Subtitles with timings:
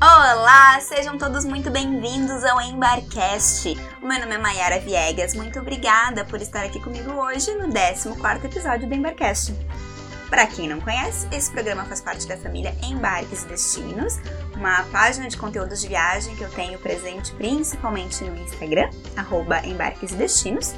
[0.00, 3.76] Olá, sejam todos muito bem-vindos ao Embarcast.
[4.00, 8.46] O meu nome é Mayara Viegas, muito obrigada por estar aqui comigo hoje no 14º
[8.46, 9.54] episódio do Embarcast.
[10.30, 14.18] Para quem não conhece, esse programa faz parte da família Embarques e Destinos,
[14.54, 20.12] uma página de conteúdos de viagem que eu tenho presente principalmente no Instagram, arroba Embarques
[20.12, 20.74] e Destinos.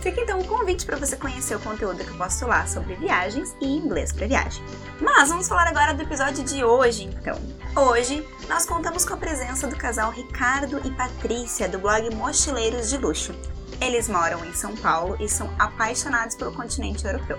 [0.00, 3.54] Fica então um convite para você conhecer o conteúdo que eu posto lá sobre viagens
[3.60, 4.62] e inglês para viagem.
[5.00, 7.36] Mas vamos falar agora do episódio de hoje, então.
[7.74, 12.96] Hoje nós contamos com a presença do casal Ricardo e Patrícia do blog Mochileiros de
[12.96, 13.34] Luxo.
[13.80, 17.38] Eles moram em São Paulo e são apaixonados pelo continente europeu.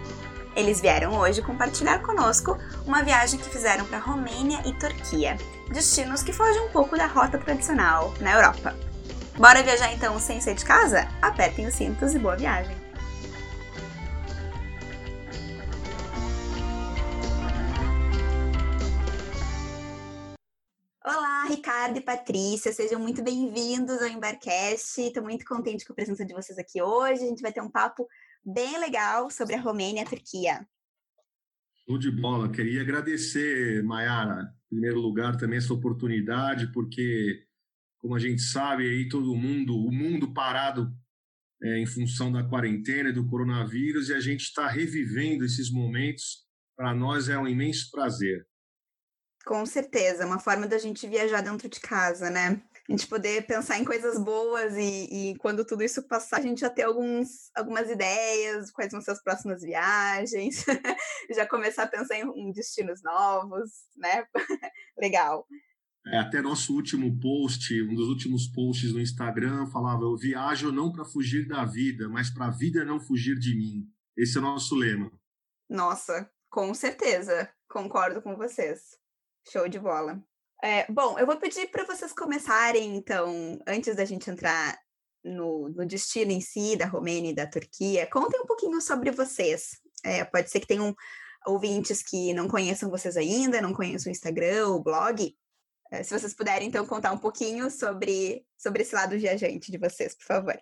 [0.55, 5.37] Eles vieram hoje compartilhar conosco uma viagem que fizeram para Romênia e Turquia,
[5.69, 8.88] destinos que fogem um pouco da rota tradicional na Europa.
[9.39, 11.07] Bora viajar então sem sair de casa?
[11.21, 12.75] Apertem os cintos e boa viagem!
[21.05, 24.99] Olá, Ricardo e Patrícia, sejam muito bem-vindos ao Embarcast.
[24.99, 27.23] Estou muito contente com a presença de vocês aqui hoje.
[27.23, 28.09] A gente vai ter um papo
[28.43, 30.67] bem legal sobre a Romênia e a Turquia.
[31.87, 32.51] Show de bola.
[32.51, 37.47] Queria agradecer, Mayara, em primeiro lugar, também essa oportunidade, porque,
[38.01, 40.91] como a gente sabe, aí todo mundo, o mundo parado
[41.61, 46.47] é, em função da quarentena e do coronavírus, e a gente está revivendo esses momentos.
[46.75, 48.47] Para nós é um imenso prazer.
[49.45, 52.61] Com certeza, uma forma da gente viajar dentro de casa, né?
[52.87, 56.61] A gente poder pensar em coisas boas e, e, quando tudo isso passar, a gente
[56.61, 60.65] já ter alguns, algumas ideias, quais vão ser as próximas viagens,
[61.35, 64.25] já começar a pensar em, em destinos novos, né?
[64.97, 65.45] Legal.
[66.11, 70.91] É, até nosso último post, um dos últimos posts no Instagram, falava: Eu viajo não
[70.91, 73.87] para fugir da vida, mas para a vida não fugir de mim.
[74.17, 75.11] Esse é o nosso lema.
[75.69, 78.97] Nossa, com certeza, concordo com vocês.
[79.51, 80.21] Show de bola.
[80.63, 84.77] É, bom, eu vou pedir para vocês começarem, então, antes da gente entrar
[85.23, 89.79] no, no, destino em si, da Romênia e da Turquia, contem um pouquinho sobre vocês.
[90.03, 90.93] É, pode ser que tenham
[91.45, 95.33] ouvintes que não conheçam vocês ainda, não conheçam o Instagram, o blog.
[95.91, 100.15] É, se vocês puderem, então, contar um pouquinho sobre, sobre esse lado viajante de vocês,
[100.15, 100.59] por favor.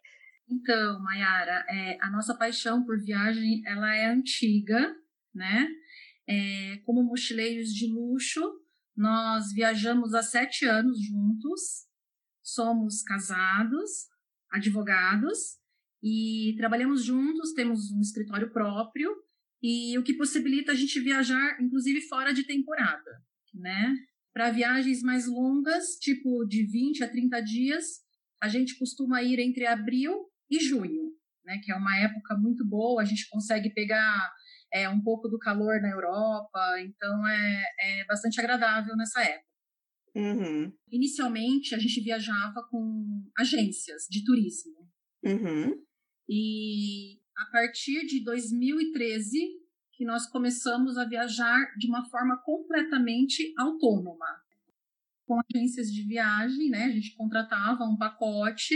[0.49, 4.95] Então, Mayara, é, a nossa paixão por viagem, ela é antiga,
[5.33, 5.67] né?
[6.29, 8.41] É, como mochileiros de luxo,
[8.95, 11.85] nós viajamos há sete anos juntos,
[12.41, 14.07] somos casados,
[14.49, 15.57] advogados
[16.01, 19.13] e trabalhamos juntos, temos um escritório próprio
[19.61, 23.21] e o que possibilita a gente viajar, inclusive fora de temporada,
[23.53, 23.93] né?
[24.37, 27.85] Para viagens mais longas, tipo de 20 a 30 dias,
[28.39, 30.13] a gente costuma ir entre abril
[30.47, 31.11] e junho,
[31.43, 31.59] né?
[31.63, 34.31] Que é uma época muito boa, a gente consegue pegar
[34.71, 39.49] é, um pouco do calor na Europa, então é, é bastante agradável nessa época.
[40.15, 40.71] Uhum.
[40.91, 44.87] Inicialmente, a gente viajava com agências de turismo.
[45.25, 45.83] Uhum.
[46.29, 49.35] E a partir de 2013,
[49.97, 54.27] que nós começamos a viajar de uma forma completamente autônoma.
[55.25, 56.85] Com agências de viagem, né?
[56.85, 58.75] A gente contratava um pacote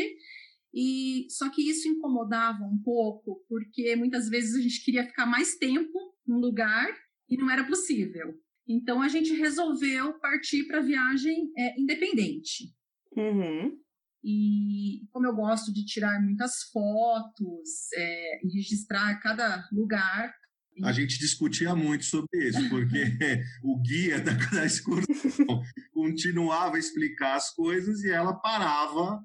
[0.73, 5.55] e só que isso incomodava um pouco, porque muitas vezes a gente queria ficar mais
[5.55, 6.89] tempo num lugar
[7.29, 8.33] e não era possível.
[8.67, 12.73] Então a gente resolveu partir para viagem é, independente.
[13.15, 13.77] Uhum.
[14.23, 20.40] E como eu gosto de tirar muitas fotos é, e registrar cada lugar.
[20.83, 23.03] A gente discutia muito sobre isso, porque
[23.63, 29.21] o guia da, da excursão continuava a explicar as coisas e ela parava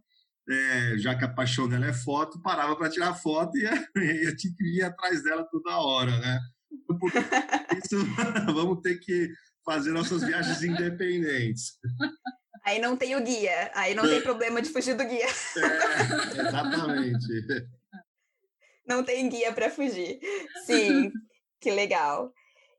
[0.49, 4.55] é, já que a paixão dela é foto, parava para tirar foto e eu tinha
[4.57, 6.39] que ir atrás dela toda hora, né?
[6.87, 7.11] Por
[7.77, 8.05] isso,
[8.55, 9.33] vamos ter que
[9.65, 11.73] fazer nossas viagens independentes.
[12.65, 15.27] Aí não tem o guia, aí não tem problema de fugir do guia.
[15.27, 17.27] É, exatamente.
[18.87, 20.21] Não tem guia para fugir.
[20.65, 21.11] Sim,
[21.67, 22.33] que legal.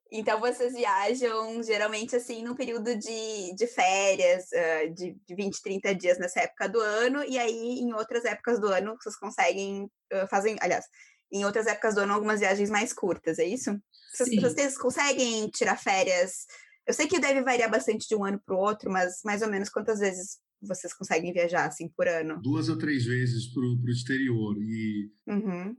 [0.10, 5.94] Então, vocês viajam geralmente assim no período de, de férias, uh, de, de 20, 30
[5.94, 10.28] dias nessa época do ano, e aí em outras épocas do ano vocês conseguem, uh,
[10.30, 10.86] fazem, aliás,
[11.30, 13.78] em outras épocas do ano algumas viagens mais curtas, é isso?
[14.16, 16.46] Vocês, vocês conseguem tirar férias?
[16.88, 19.50] Eu sei que deve variar bastante de um ano para o outro, mas mais ou
[19.50, 22.42] menos quantas vezes vocês conseguem viajar assim por ano?
[22.42, 24.56] Duas ou três vezes para o exterior.
[24.58, 25.76] E uhum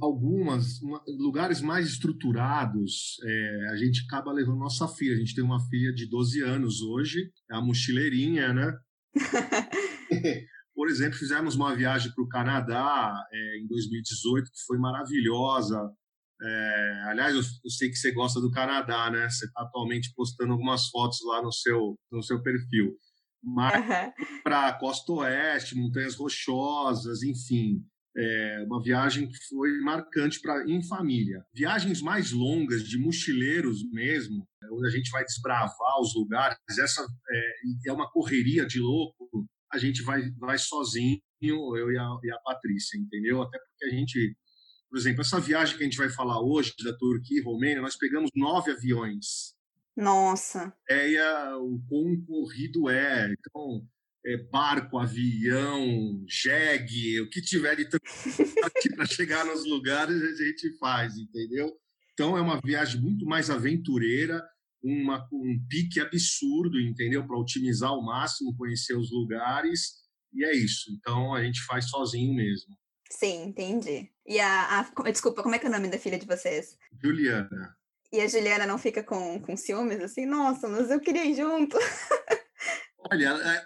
[0.00, 5.14] algumas uma, lugares mais estruturados, é, a gente acaba levando nossa filha.
[5.14, 8.72] A gente tem uma filha de 12 anos hoje, é a mochileirinha, né?
[10.74, 15.78] Por exemplo, fizemos uma viagem para o Canadá é, em 2018 que foi maravilhosa.
[16.42, 19.28] É, aliás, eu, eu, sei que você gosta do Canadá, né?
[19.30, 22.96] Você está atualmente postando algumas fotos lá no seu, no seu perfil.
[23.42, 24.40] Mas uhum.
[24.42, 27.84] para Costa Oeste, Montanhas Rochosas, enfim.
[28.16, 31.44] É uma viagem que foi marcante para em família.
[31.52, 37.52] Viagens mais longas, de mochileiros mesmo, onde a gente vai desbravar os lugares, essa é,
[37.88, 42.38] é uma correria de louco, a gente vai, vai sozinho, eu e a, e a
[42.38, 43.42] Patrícia, entendeu?
[43.42, 44.36] Até porque a gente
[44.94, 47.96] por exemplo, essa viagem que a gente vai falar hoje da Turquia e Romênia, nós
[47.96, 49.52] pegamos nove aviões.
[49.96, 50.72] Nossa!
[50.88, 53.32] É, e a, o quão corrido é.
[53.32, 53.84] Então,
[54.26, 57.98] é, barco, avião, jegue, o que tiver de para
[59.06, 61.70] chegar nos lugares, a gente faz, entendeu?
[62.12, 64.42] Então, é uma viagem muito mais aventureira,
[64.82, 67.26] uma, um pique absurdo, entendeu?
[67.26, 70.90] Para otimizar ao máximo, conhecer os lugares, e é isso.
[70.92, 72.74] Então, a gente faz sozinho mesmo.
[73.10, 74.10] Sim, entendi.
[74.26, 76.76] E a, a, Desculpa, como é que é o nome da filha de vocês?
[77.02, 77.76] Juliana.
[78.12, 80.24] E a Juliana não fica com, com ciúmes assim?
[80.24, 81.76] Nossa, mas eu queria ir junto.
[83.10, 83.64] Olha, é,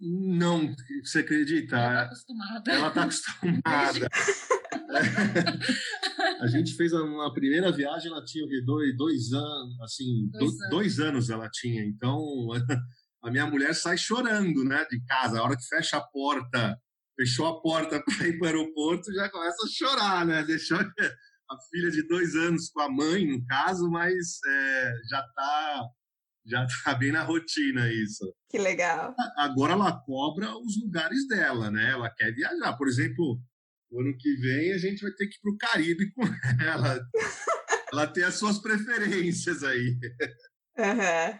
[0.00, 0.74] não,
[1.04, 1.76] você acredita?
[1.76, 2.72] Ela está acostumada.
[2.72, 4.08] Ela está acostumada.
[6.40, 10.70] a gente fez uma primeira viagem, ela tinha dois, dois anos, assim, dois, do, anos.
[10.70, 11.84] dois anos ela tinha.
[11.84, 12.24] Então,
[13.22, 15.38] a minha mulher sai chorando, né, de casa.
[15.38, 16.80] A hora que fecha a porta
[17.14, 20.42] fechou a porta para ir para o aeroporto, já começa a chorar, né?
[20.44, 25.84] Deixou a filha de dois anos com a mãe, no caso, mas é, já está
[26.50, 28.34] já tá bem na rotina isso.
[28.48, 29.14] Que legal.
[29.36, 31.92] Agora ela cobra os lugares dela, né?
[31.92, 32.76] Ela quer viajar.
[32.76, 33.40] Por exemplo,
[33.90, 36.22] o ano que vem a gente vai ter que ir para o Caribe com
[36.64, 37.00] ela.
[37.92, 39.98] ela tem as suas preferências aí.
[40.76, 41.38] Uhum.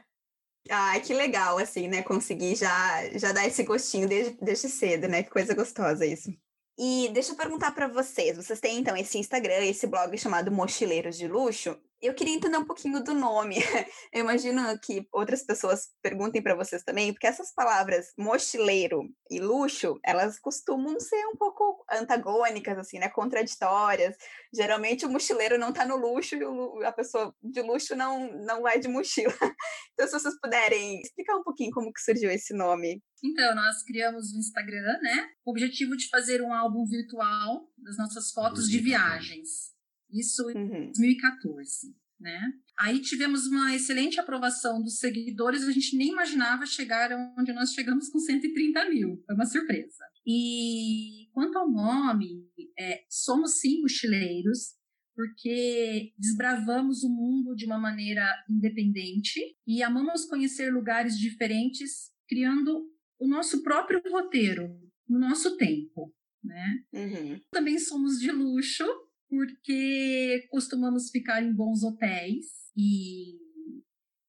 [0.68, 2.02] Ai, que legal, assim, né?
[2.02, 5.22] Conseguir já, já dar esse gostinho desde, desde cedo, né?
[5.22, 6.30] Que coisa gostosa isso.
[6.78, 8.36] E deixa eu perguntar para vocês.
[8.36, 11.78] Vocês têm, então, esse Instagram, esse blog chamado Mochileiros de Luxo.
[12.02, 13.56] Eu queria entender um pouquinho do nome.
[14.12, 20.00] Eu imagino que outras pessoas perguntem para vocês também, porque essas palavras mochileiro e luxo,
[20.04, 23.10] elas costumam ser um pouco antagônicas, assim, né?
[23.10, 24.16] Contraditórias.
[24.52, 28.80] Geralmente o mochileiro não está no luxo e a pessoa de luxo não, não vai
[28.80, 29.32] de mochila.
[29.92, 33.02] Então, se vocês puderem explicar um pouquinho como que surgiu esse nome.
[33.22, 35.28] Então, nós criamos o Instagram, né?
[35.44, 39.74] Com o objetivo de fazer um álbum virtual das nossas fotos de viagens.
[40.12, 40.86] Isso em uhum.
[40.86, 42.52] 2014, né?
[42.78, 48.08] Aí tivemos uma excelente aprovação dos seguidores, a gente nem imaginava chegar onde nós chegamos
[48.08, 50.04] com 130 mil, foi uma surpresa.
[50.26, 52.46] E quanto ao nome,
[52.78, 54.74] é, somos sim mochileiros,
[55.14, 63.28] porque desbravamos o mundo de uma maneira independente e amamos conhecer lugares diferentes, criando o
[63.28, 64.68] nosso próprio roteiro,
[65.06, 66.84] no nosso tempo, né?
[66.92, 67.40] Uhum.
[67.50, 68.84] Também somos de luxo,
[69.30, 72.46] porque costumamos ficar em bons hotéis
[72.76, 73.38] e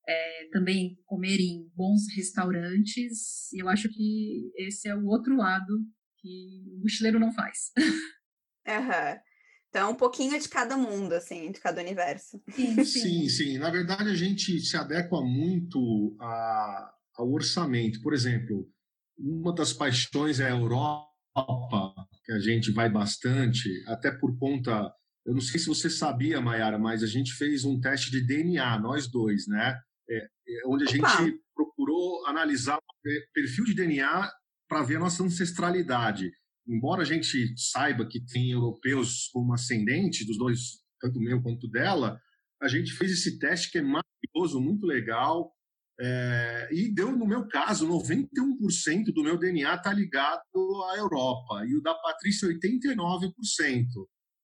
[0.08, 3.52] é, também comer em bons restaurantes.
[3.52, 5.84] Eu acho que esse é o outro lado
[6.20, 7.72] que o mochileiro não faz.
[8.68, 9.20] Uhum.
[9.70, 12.40] Então, um pouquinho de cada mundo, assim, de cada universo.
[12.54, 12.86] Sim, sim.
[12.86, 13.58] sim, sim.
[13.58, 18.02] Na verdade, a gente se adequa muito a, ao orçamento.
[18.02, 18.70] Por exemplo,
[19.18, 21.91] uma das paixões é a Europa,
[22.24, 24.92] que a gente vai bastante, até por conta.
[25.26, 28.80] Eu não sei se você sabia, Mayara, mas a gente fez um teste de DNA,
[28.80, 29.80] nós dois, né?
[30.10, 31.32] É, é onde a gente Opa.
[31.56, 34.32] procurou analisar o perfil de DNA
[34.68, 36.32] para ver a nossa ancestralidade.
[36.68, 40.60] Embora a gente saiba que tem europeus como ascendente, dos dois,
[41.00, 42.20] tanto meu quanto dela,
[42.62, 45.52] a gente fez esse teste que é maravilhoso, muito legal.
[46.04, 50.42] É, e deu, no meu caso, 91% do meu DNA está ligado
[50.92, 53.30] à Europa, e o da Patrícia, 89%.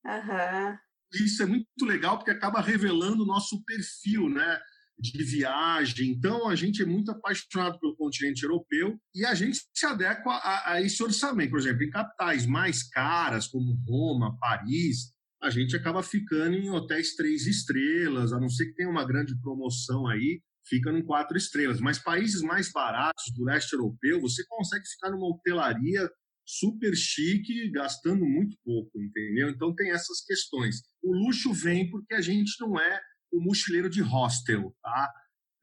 [0.05, 0.77] Uhum.
[1.13, 4.59] Isso é muito legal porque acaba revelando o nosso perfil, né?
[4.99, 6.09] de viagem.
[6.09, 10.73] Então, a gente é muito apaixonado pelo continente europeu e a gente se adequa a,
[10.73, 11.51] a, esse orçamento.
[11.51, 17.15] Por exemplo, em capitais mais caras, como Roma, Paris, a gente acaba ficando em hotéis
[17.15, 21.79] três estrelas, a não ser que tenha uma grande promoção aí, fica em quatro estrelas.
[21.79, 26.09] Mas países mais baratos do leste europeu, você consegue ficar numa hotelaria
[26.45, 29.50] super chique, gastando muito pouco, entendeu?
[29.50, 30.77] Então tem essas questões.
[31.03, 35.12] O luxo vem porque a gente não é o mochileiro de hostel, tá?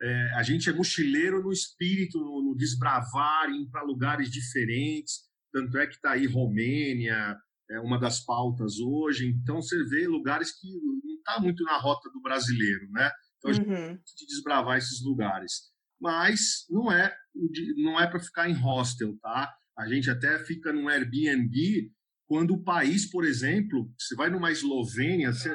[0.02, 5.20] É, a gente é mochileiro no espírito, no, no desbravar, ir para lugares diferentes.
[5.50, 7.34] Tanto é que está aí Romênia,
[7.70, 9.26] é uma das pautas hoje.
[9.26, 13.10] Então você vê lugares que não está muito na rota do brasileiro, né?
[13.44, 13.94] Então, a gente uhum.
[13.94, 15.72] de desbravar esses lugares.
[16.00, 17.14] Mas não é,
[17.76, 19.52] não é para ficar em hostel, tá?
[19.78, 21.90] A gente até fica num Airbnb
[22.26, 25.50] quando o país, por exemplo, você vai numa Eslovênia, você,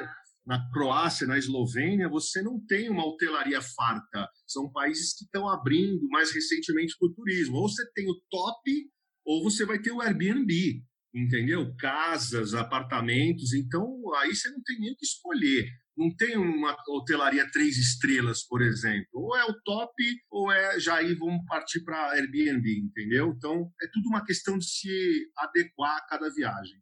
[0.46, 4.28] na Croácia, na Eslovênia, você não tem uma hotelaria farta.
[4.46, 7.56] São países que estão abrindo mais recentemente para o turismo.
[7.56, 8.90] Ou você tem o top,
[9.24, 10.82] ou você vai ter o Airbnb,
[11.14, 11.74] entendeu?
[11.76, 13.52] Casas, apartamentos.
[13.52, 13.84] Então,
[14.16, 15.68] aí você não tem nem o que escolher.
[16.00, 19.06] Não tem uma hotelaria três estrelas, por exemplo.
[19.12, 19.92] Ou é o top,
[20.30, 23.34] ou é já aí vamos partir para Airbnb, entendeu?
[23.36, 26.80] Então, é tudo uma questão de se adequar a cada viagem.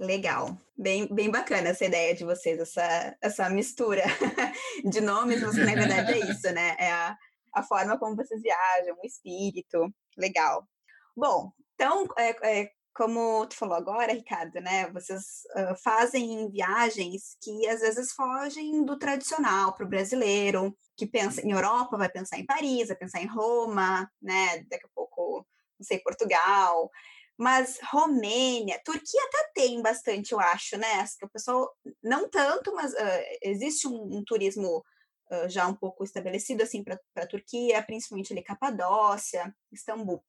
[0.00, 4.02] Legal, bem, bem bacana essa ideia de vocês, essa, essa mistura
[4.84, 6.74] de nomes, mas na verdade é isso, né?
[6.76, 7.16] É a,
[7.54, 10.68] a forma como vocês viajam, o espírito, legal.
[11.16, 14.90] Bom, então, é, é, como tu falou agora, Ricardo, né?
[14.90, 21.46] Vocês uh, fazem viagens que às vezes fogem do tradicional para o brasileiro, que pensa
[21.46, 24.64] em Europa, vai pensar em Paris, vai pensar em Roma, né?
[24.70, 25.46] Daqui a pouco,
[25.78, 26.90] não sei, Portugal.
[27.36, 31.04] Mas Romênia, Turquia até tem bastante, eu acho, né?
[31.22, 31.70] O pessoal,
[32.02, 34.82] não tanto, mas uh, existe um, um turismo
[35.30, 40.24] uh, já um pouco estabelecido assim para a Turquia, principalmente ali Capadócia, Istambul.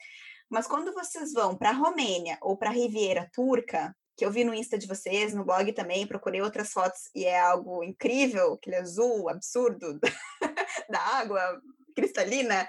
[0.49, 4.43] Mas quando vocês vão para a Romênia ou para a Riviera Turca, que eu vi
[4.43, 8.77] no Insta de vocês, no blog também, procurei outras fotos e é algo incrível, aquele
[8.77, 9.99] azul absurdo
[10.89, 11.61] da água
[11.95, 12.67] cristalina.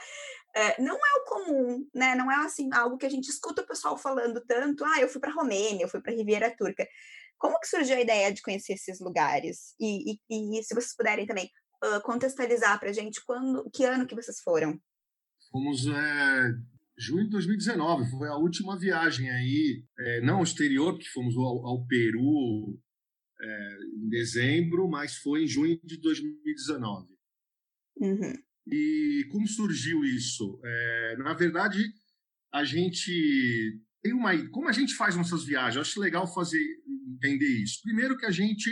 [0.55, 2.15] É, não é o comum, né?
[2.15, 4.85] Não é assim algo que a gente escuta o pessoal falando tanto.
[4.85, 6.87] Ah, eu fui para Romênia, eu fui para Riviera Turca.
[7.39, 9.75] Como que surgiu a ideia de conhecer esses lugares?
[9.79, 11.49] E, e, e se vocês puderem também
[11.85, 14.79] uh, contextualizar para a gente quando, que ano que vocês foram?
[15.51, 16.53] Fomos é,
[16.99, 21.87] junho de 2019, foi a última viagem aí, é, não exterior, que fomos ao, ao
[21.87, 22.79] Peru
[23.41, 27.07] é, em dezembro, mas foi em junho de 2019.
[28.01, 28.35] Uhum.
[28.67, 30.61] E como surgiu isso?
[30.65, 31.79] É, na verdade,
[32.53, 34.37] a gente tem uma.
[34.51, 35.77] Como a gente faz nossas viagens?
[35.77, 36.63] Eu acho legal fazer
[37.17, 37.81] entender isso.
[37.83, 38.71] Primeiro que a gente,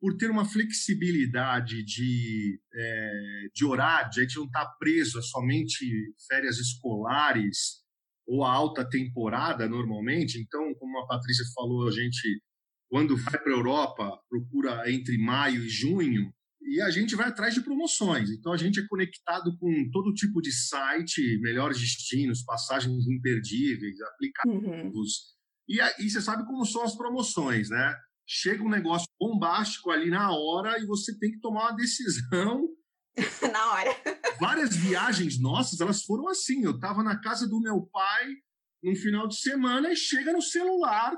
[0.00, 3.12] por ter uma flexibilidade de, é,
[3.54, 5.86] de horário, a gente não está preso a somente
[6.28, 7.84] férias escolares
[8.26, 10.38] ou a alta temporada normalmente.
[10.38, 12.42] Então, como a Patrícia falou, a gente,
[12.90, 16.32] quando vai para a Europa, procura entre maio e junho
[16.66, 18.28] e a gente vai atrás de promoções.
[18.30, 24.92] Então a gente é conectado com todo tipo de site, melhores destinos, passagens imperdíveis, aplicativos.
[24.92, 25.36] Uhum.
[25.68, 27.94] E aí você sabe como são as promoções, né?
[28.26, 32.68] Chega um negócio bombástico ali na hora e você tem que tomar uma decisão.
[33.52, 33.96] na hora.
[34.40, 36.64] Várias viagens nossas, elas foram assim.
[36.64, 38.26] Eu estava na casa do meu pai
[38.82, 41.16] num final de semana e chega no celular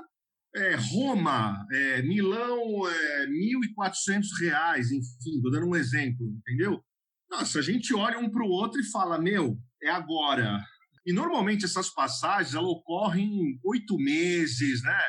[0.55, 6.83] é, Roma, é, Milão, é, 1.400 reais, enfim, estou dando um exemplo, entendeu?
[7.29, 10.59] Nossa, a gente olha um para o outro e fala, meu, é agora.
[11.05, 14.99] E normalmente essas passagens elas ocorrem oito meses, né?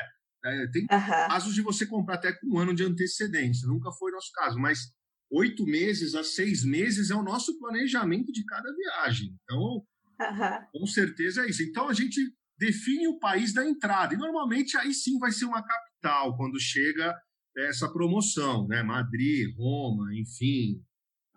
[0.43, 0.87] É, tem uhum.
[0.87, 4.91] casos de você comprar até com um ano de antecedência, nunca foi nosso caso, mas
[5.31, 9.37] oito meses a seis meses é o nosso planejamento de cada viagem.
[9.43, 10.65] Então, uhum.
[10.73, 11.63] com certeza é isso.
[11.63, 12.19] Então a gente
[12.57, 14.13] define o país da entrada.
[14.13, 17.15] E normalmente aí sim vai ser uma capital quando chega
[17.57, 18.83] essa promoção, né?
[18.83, 20.83] Madrid, Roma, enfim,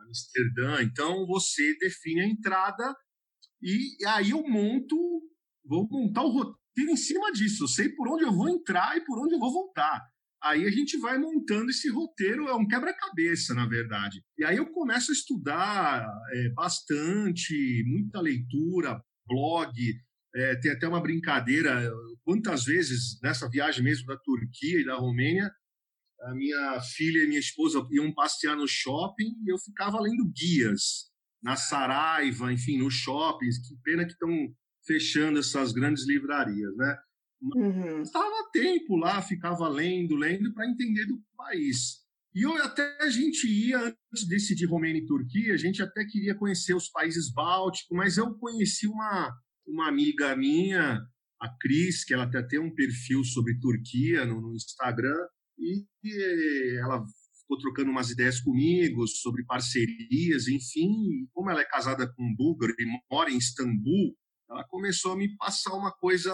[0.07, 0.83] Amsterdã.
[0.83, 2.95] Então você define a entrada
[3.63, 4.97] e aí eu monto,
[5.65, 7.65] vou montar o roteiro em cima disso.
[7.65, 10.03] Eu sei por onde eu vou entrar e por onde eu vou voltar.
[10.43, 14.23] Aí a gente vai montando esse roteiro, é um quebra-cabeça, na verdade.
[14.37, 19.73] E aí eu começo a estudar é, bastante, muita leitura, blog,
[20.35, 21.91] é, tem até uma brincadeira.
[22.23, 25.51] Quantas vezes nessa viagem mesmo da Turquia e da Romênia,
[26.25, 31.11] a minha filha e minha esposa iam passear no shopping e eu ficava lendo guias
[31.43, 33.67] na Saraiva, enfim, nos shoppings.
[33.67, 34.29] Que pena que estão
[34.87, 36.97] fechando essas grandes livrarias, né?
[37.43, 38.03] Uhum.
[38.03, 42.05] Estava tempo lá, ficava lendo, lendo para entender do país.
[42.35, 46.05] E eu, até a gente ia, antes de decidir Romênia e Turquia, a gente até
[46.05, 49.33] queria conhecer os países bálticos, mas eu conheci uma,
[49.67, 51.01] uma amiga minha,
[51.41, 55.17] a Cris, que ela até tem um perfil sobre Turquia no, no Instagram,
[55.59, 57.05] e, e ela
[57.41, 62.35] ficou trocando umas ideias comigo sobre parcerias, enfim, e como ela é casada com um
[62.35, 64.17] búlgaro e mora em Istambul,
[64.49, 66.33] ela começou a me passar uma coisa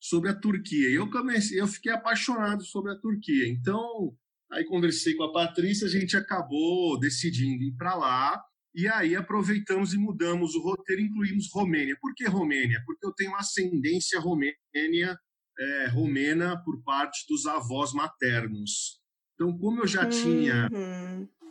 [0.00, 0.90] sobre a Turquia.
[0.90, 3.48] E eu comecei, eu fiquei apaixonado sobre a Turquia.
[3.48, 4.16] Então,
[4.50, 8.42] aí conversei com a Patrícia, a gente acabou decidindo ir para lá
[8.74, 11.96] e aí aproveitamos e mudamos o roteiro, incluímos Romênia.
[12.00, 12.82] Por que Romênia?
[12.86, 15.18] Porque eu tenho ascendência romênia,
[15.58, 19.00] é, romena por parte dos avós maternos.
[19.34, 20.10] Então, como eu já uhum.
[20.10, 20.70] tinha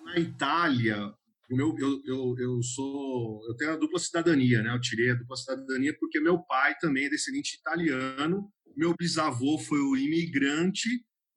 [0.03, 1.13] na Itália
[1.55, 4.73] meu, eu, eu, eu sou, eu tenho a dupla cidadania, né?
[4.73, 9.79] Eu tirei a dupla cidadania porque meu pai também é descendente italiano, meu bisavô foi
[9.79, 10.87] o imigrante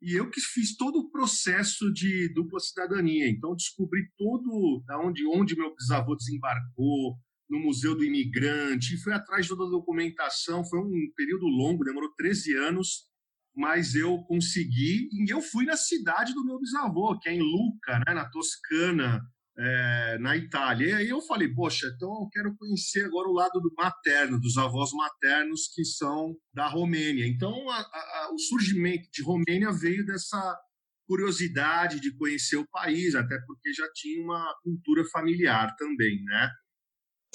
[0.00, 3.28] e eu que fiz todo o processo de dupla cidadania.
[3.28, 7.18] Então descobri todo da onde onde meu bisavô desembarcou
[7.48, 12.12] no Museu do Imigrante, fui atrás de toda a documentação, foi um período longo, demorou
[12.16, 13.06] 13 anos,
[13.54, 17.98] mas eu consegui e eu fui na cidade do meu bisavô, que é em Lucca,
[18.00, 19.22] né, na Toscana,
[19.56, 20.88] é, na Itália.
[20.88, 24.56] E aí eu falei, poxa, então eu quero conhecer agora o lado do materno, dos
[24.56, 27.26] avós maternos que são da Romênia.
[27.26, 30.58] Então a, a, o surgimento de Romênia veio dessa
[31.06, 36.50] curiosidade de conhecer o país, até porque já tinha uma cultura familiar também, né?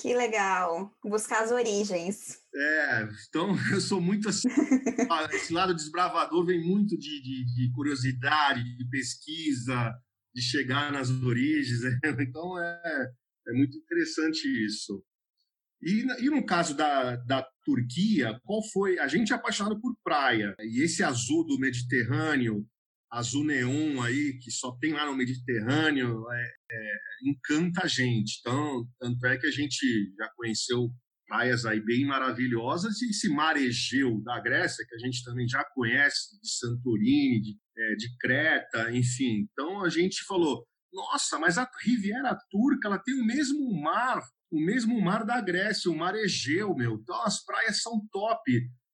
[0.01, 2.37] Que legal, buscar as origens.
[2.55, 4.47] É, então eu sou muito assim.
[5.33, 9.93] esse lado desbravador vem muito de, de, de curiosidade, de pesquisa,
[10.39, 11.81] de chegar nas origens.
[12.03, 12.15] Né?
[12.21, 13.11] Então é,
[13.47, 15.03] é muito interessante isso.
[15.81, 18.99] E, e no caso da, da Turquia, qual foi?
[18.99, 22.67] A gente é apaixonado por praia, e esse azul do Mediterrâneo,
[23.09, 26.93] azul neon aí, que só tem lá no Mediterrâneo, é, é,
[27.29, 28.39] encanta a gente.
[28.41, 30.89] Então, tanto é que a gente já conheceu
[31.29, 35.63] praias aí bem maravilhosas e esse mar Egeu da Grécia, que a gente também já
[35.75, 39.47] conhece, de Santorini, de é, de Creta, enfim.
[39.51, 44.21] Então a gente falou, nossa, mas a Riviera Turca ela tem o mesmo mar,
[44.51, 46.95] o mesmo mar da Grécia, o mar Egeu, meu.
[46.95, 48.41] Então as praias são top.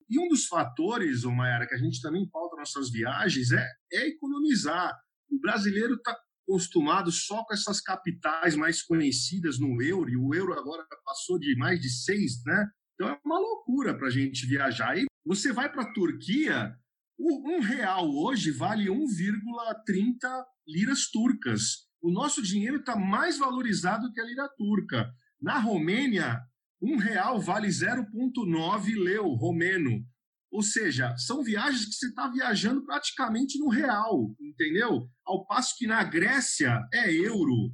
[0.07, 4.93] E um dos fatores, Mayara, que a gente também pauta nossas viagens é, é economizar.
[5.31, 6.15] O brasileiro está
[6.47, 11.55] acostumado só com essas capitais mais conhecidas no euro, e o euro agora passou de
[11.57, 12.67] mais de seis, né?
[12.93, 14.95] Então é uma loucura para a gente viajar.
[14.95, 16.71] E você vai para a Turquia,
[17.19, 21.85] um real hoje vale 1,30 liras turcas.
[22.01, 25.09] O nosso dinheiro está mais valorizado que a lira turca.
[25.41, 26.39] Na Romênia,
[26.81, 30.05] um real vale 0,9 leu romeno.
[30.51, 35.09] Ou seja, são viagens que você está viajando praticamente no real, entendeu?
[35.25, 37.73] Ao passo que na Grécia é euro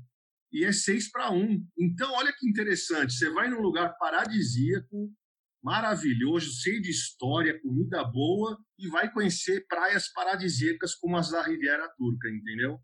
[0.51, 1.65] e é 6 para 1.
[1.79, 3.13] Então, olha que interessante.
[3.13, 5.11] Você vai num lugar paradisíaco,
[5.63, 11.87] maravilhoso, cheio de história, comida boa e vai conhecer praias paradisíacas como as da Riviera
[11.97, 12.79] Turca, entendeu?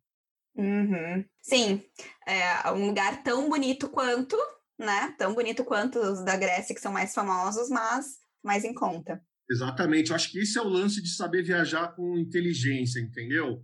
[0.56, 1.26] Uhum.
[1.42, 1.84] Sim,
[2.28, 4.36] é um lugar tão bonito quanto,
[4.78, 5.16] né?
[5.18, 9.22] Tão bonito quanto os da Grécia, que são mais famosos, mas mais em conta.
[9.50, 10.10] Exatamente.
[10.10, 13.64] Eu acho que esse é o lance de saber viajar com inteligência, entendeu?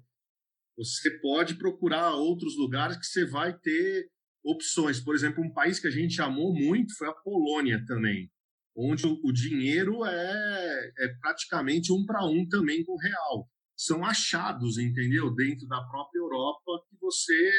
[0.78, 4.10] Você pode procurar outros lugares que você vai ter
[4.44, 5.00] opções.
[5.00, 8.33] Por exemplo, um país que a gente amou muito foi a Polônia também
[8.76, 13.48] onde o, dinheiro é, é praticamente um para um também com o real.
[13.76, 15.34] São achados, entendeu?
[15.34, 17.52] Dentro da própria Europa que você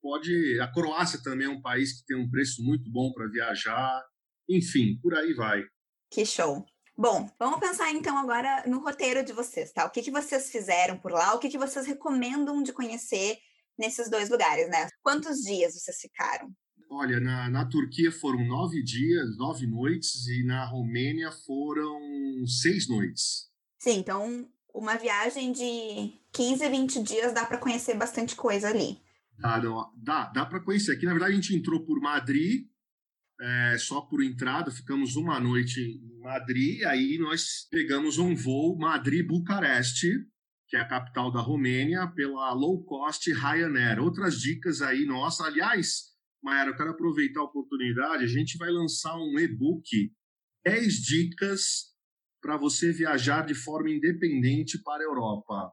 [0.00, 0.60] pode.
[0.60, 4.02] A Croácia também é um país que tem um preço muito bom para viajar.
[4.48, 5.62] Enfim, por aí vai.
[6.10, 6.64] Que show.
[6.96, 9.84] Bom, vamos pensar então agora no roteiro de vocês, tá?
[9.84, 11.34] O que, que vocês fizeram por lá?
[11.34, 13.38] O que, que vocês recomendam de conhecer
[13.78, 14.88] nesses dois lugares, né?
[15.02, 16.52] Quantos dias vocês ficaram?
[16.90, 22.00] Olha, na, na Turquia foram nove dias, nove noites, e na Romênia foram
[22.46, 23.48] seis noites.
[23.78, 28.98] Sim, então uma viagem de 15, 20 dias dá para conhecer bastante coisa ali.
[29.38, 29.60] Dá,
[29.96, 30.92] dá, dá para conhecer.
[30.92, 32.66] Aqui, na verdade, a gente entrou por Madrid,
[33.40, 40.10] é, só por entrada, ficamos uma noite em Madrid, aí nós pegamos um voo Madrid-Bucareste,
[40.66, 44.00] que é a capital da Romênia, pela low cost Ryanair.
[44.00, 46.08] Outras dicas aí, nossa, aliás,
[46.42, 48.24] Mayara, eu quero aproveitar a oportunidade.
[48.24, 50.12] A gente vai lançar um e-book
[50.64, 51.94] 10 dicas
[52.40, 55.72] para você viajar de forma independente para a Europa.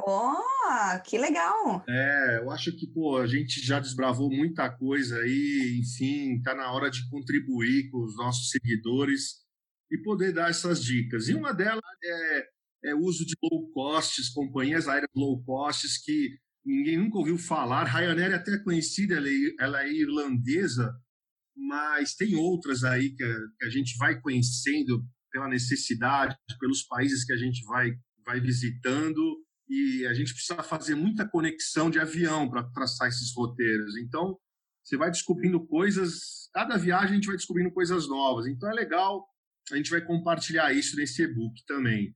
[0.00, 1.84] Oh, que legal!
[1.88, 6.72] É, eu acho que pô, a gente já desbravou muita coisa aí, enfim, está na
[6.72, 9.44] hora de contribuir com os nossos seguidores
[9.90, 11.28] e poder dar essas dicas.
[11.28, 12.48] E uma delas é,
[12.90, 16.38] é uso de low costs, companhias aéreas low costs que
[16.68, 17.84] ninguém nunca ouviu falar.
[17.84, 20.94] Ryanair é até conhecida, ela é, ela é irlandesa,
[21.56, 25.02] mas tem outras aí que a, que a, gente vai conhecendo
[25.32, 27.90] pela necessidade, pelos países que a gente vai,
[28.24, 29.20] vai visitando,
[29.68, 33.96] e a gente precisa fazer muita conexão de avião para traçar esses roteiros.
[33.96, 34.38] Então,
[34.84, 38.46] você vai descobrindo coisas, cada viagem a gente vai descobrindo coisas novas.
[38.46, 39.26] Então, é legal,
[39.70, 42.14] a gente vai compartilhar isso nesse e-book também.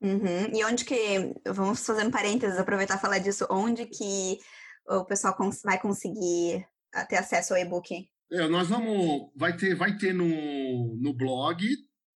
[0.00, 0.54] Uhum.
[0.54, 4.38] E onde que, vamos fazer um parênteses, aproveitar e falar disso, onde que
[4.88, 6.64] o pessoal vai conseguir
[7.08, 8.08] ter acesso ao e-book?
[8.30, 11.64] É, nós vamos, vai ter, vai ter no, no blog,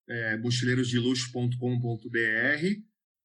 [0.10, 2.66] é, mochileirosdeluxo.com.br,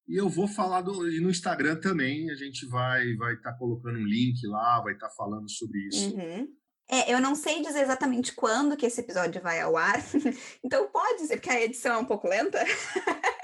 [0.06, 3.58] e eu vou falar do, e no Instagram também, a gente vai vai estar tá
[3.58, 6.14] colocando um link lá, vai estar tá falando sobre isso.
[6.14, 6.46] Uhum.
[6.90, 9.96] É, eu não sei dizer exatamente quando que esse episódio vai ao ar,
[10.62, 12.62] então pode ser, porque a edição é um pouco lenta,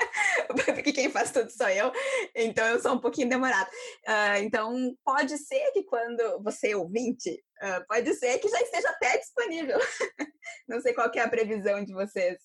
[0.75, 1.93] porque quem faz tudo sou eu,
[2.35, 3.69] então eu sou um pouquinho demorado.
[4.07, 7.31] Uh, então pode ser que quando você ouvinte,
[7.63, 9.79] uh, pode ser que já esteja até disponível.
[10.69, 12.39] não sei qual é a previsão de vocês.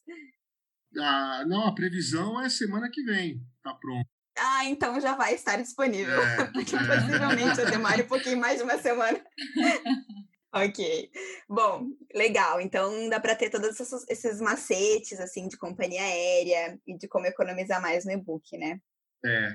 [0.98, 4.08] Ah, não, a previsão é semana que vem, tá pronto.
[4.38, 6.80] Ah, então já vai estar disponível, é, porque é.
[6.80, 9.20] possivelmente eu demore um pouquinho mais de uma semana.
[10.56, 11.12] Ok.
[11.50, 12.62] Bom, legal.
[12.62, 17.82] Então dá para ter todos esses, macetes assim de companhia aérea e de como economizar
[17.82, 18.80] mais no e-book, né?
[19.26, 19.54] É.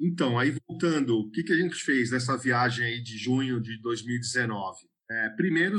[0.00, 3.80] Então, aí voltando, o que, que a gente fez nessa viagem aí de junho de
[3.80, 4.78] 2019?
[5.08, 5.76] É, primeiro,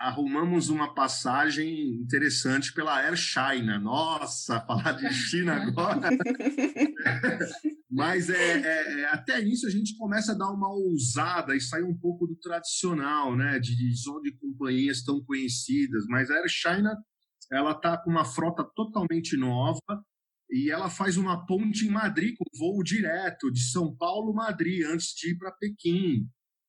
[0.00, 3.78] arrumamos uma passagem interessante pela Air China.
[3.78, 6.08] Nossa, falar de China agora.
[7.90, 11.82] Mas é, é, é, até isso a gente começa a dar uma ousada e sair
[11.82, 13.58] um pouco do tradicional, né?
[13.58, 16.06] De, de só de companhias tão conhecidas.
[16.08, 16.96] Mas a Air China
[17.52, 20.04] ela está com uma frota totalmente nova
[20.50, 25.08] e ela faz uma ponte em Madrid com voo direto de São Paulo Madrid antes
[25.14, 26.26] de ir para Pequim.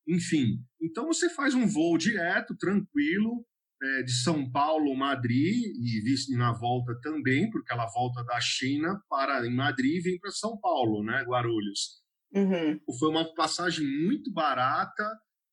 [0.08, 3.46] Enfim, então você faz um voo direto, tranquilo,
[3.84, 9.46] é, de São Paulo, Madrid, e na volta também, porque ela volta da China para
[9.46, 12.02] em Madrid e vem para São Paulo, né, Guarulhos.
[12.34, 12.80] Uhum.
[13.00, 15.04] Foi uma passagem muito barata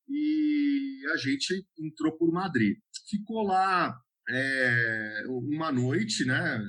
[0.09, 2.77] e a gente entrou por Madrid.
[3.09, 6.61] Ficou lá é, uma noite, né?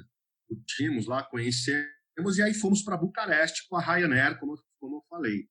[0.48, 5.48] Curtimos lá, conhecemos, e aí fomos para Bucareste com a Ryanair, como, como eu falei.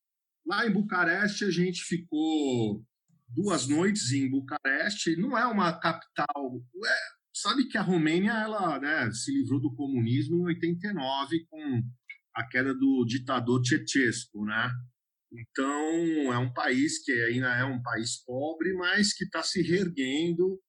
[0.47, 2.83] Lá em Bucareste a gente ficou
[3.29, 5.17] duas noites em Bucareste.
[5.17, 6.63] Não é uma capital.
[6.85, 6.99] É,
[7.35, 11.83] sabe que a Romênia ela né, se livrou do comunismo em 89 com
[12.35, 14.71] a queda do ditador Ceausescu, né?
[15.33, 20.61] Então é um país que ainda é um país pobre, mas que está se reerguendo.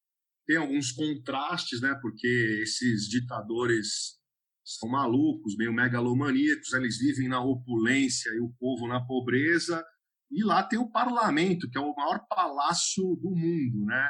[0.45, 1.97] Tem alguns contrastes, né?
[2.01, 4.19] Porque esses ditadores
[4.63, 9.83] são malucos, meio megalomaníacos, eles vivem na opulência e o povo na pobreza.
[10.31, 14.09] E lá tem o parlamento, que é o maior palácio do mundo, né?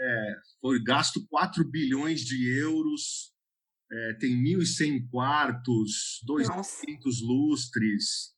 [0.00, 3.32] É, foi gasto 4 bilhões de euros,
[3.92, 8.34] é, tem 1.100 quartos, 200 lustres,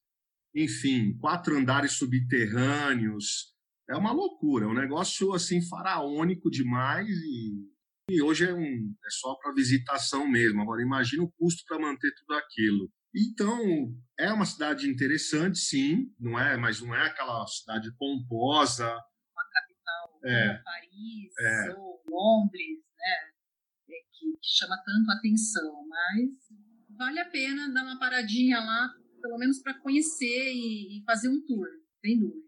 [0.54, 3.54] enfim, quatro andares subterrâneos.
[3.88, 7.70] É uma loucura, é um negócio assim faraônico demais e,
[8.10, 10.60] e hoje é, um, é só para visitação mesmo.
[10.60, 12.90] Agora imagina o custo para manter tudo aquilo.
[13.16, 18.84] Então, é uma cidade interessante, sim, não é, mas não é aquela cidade pomposa.
[18.84, 21.74] Uma capital é, como Paris é.
[21.78, 23.14] ou Londres, né?
[23.88, 26.30] É, que, que chama tanto atenção, mas
[26.98, 28.90] vale a pena dar uma paradinha lá,
[29.22, 31.66] pelo menos para conhecer e, e, fazer um tour,
[32.04, 32.44] sem dúvida.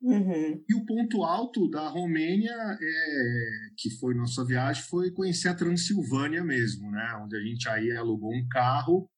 [0.00, 0.64] Uhum.
[0.68, 6.44] E o ponto alto da Romênia, é, que foi nossa viagem, foi conhecer a Transilvânia
[6.44, 7.20] mesmo, né?
[7.20, 9.10] Onde a gente aí alugou um carro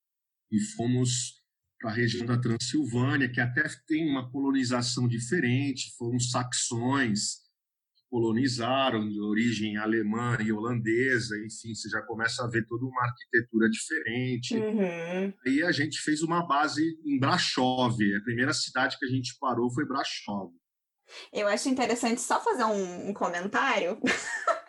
[0.51, 1.41] e fomos
[1.81, 7.37] para a região da Transilvânia, que até tem uma colonização diferente, foram saxões
[7.97, 13.03] que colonizaram de origem alemã e holandesa, enfim, você já começa a ver toda uma
[13.03, 14.57] arquitetura diferente.
[14.57, 15.33] Uhum.
[15.47, 19.73] Aí a gente fez uma base em Brasov, a primeira cidade que a gente parou
[19.73, 20.53] foi Brasov.
[21.33, 23.99] Eu acho interessante só fazer um, um comentário.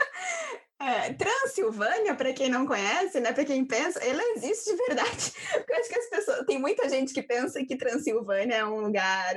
[0.81, 5.31] É, Transilvânia, para quem não conhece, né, para quem pensa, ela existe de verdade.
[5.53, 8.81] Porque eu acho que as pessoas, tem muita gente que pensa que Transilvânia é um
[8.81, 9.35] lugar,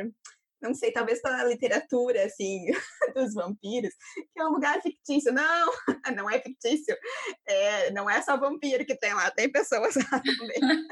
[0.63, 2.65] não sei, talvez pela literatura assim
[3.15, 3.93] dos vampiros,
[4.33, 5.35] que é um lugar fictício.
[5.35, 5.71] Não,
[6.17, 6.97] não é fictício.
[7.47, 10.87] É, não é só vampiro que tem lá, tem pessoas lá também.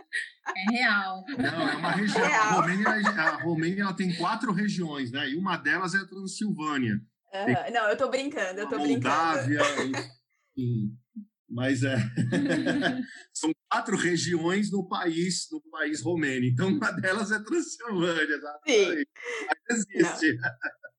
[0.54, 1.24] É real.
[1.38, 2.26] Não, é uma região.
[2.26, 5.30] É a Romênia, a Romênia ela tem quatro regiões, né?
[5.30, 7.00] E uma delas é a Transilvânia.
[7.32, 7.72] Uhum.
[7.72, 10.21] Não, eu tô brincando, eu tô Moldávia, brincando.
[10.56, 10.96] Sim.
[11.48, 11.96] Mas é.
[13.32, 16.46] São quatro regiões no país, no país romeno.
[16.46, 18.38] Então, uma delas é Transilvânia.
[18.66, 19.04] Sim.
[19.68, 20.38] Mas existe.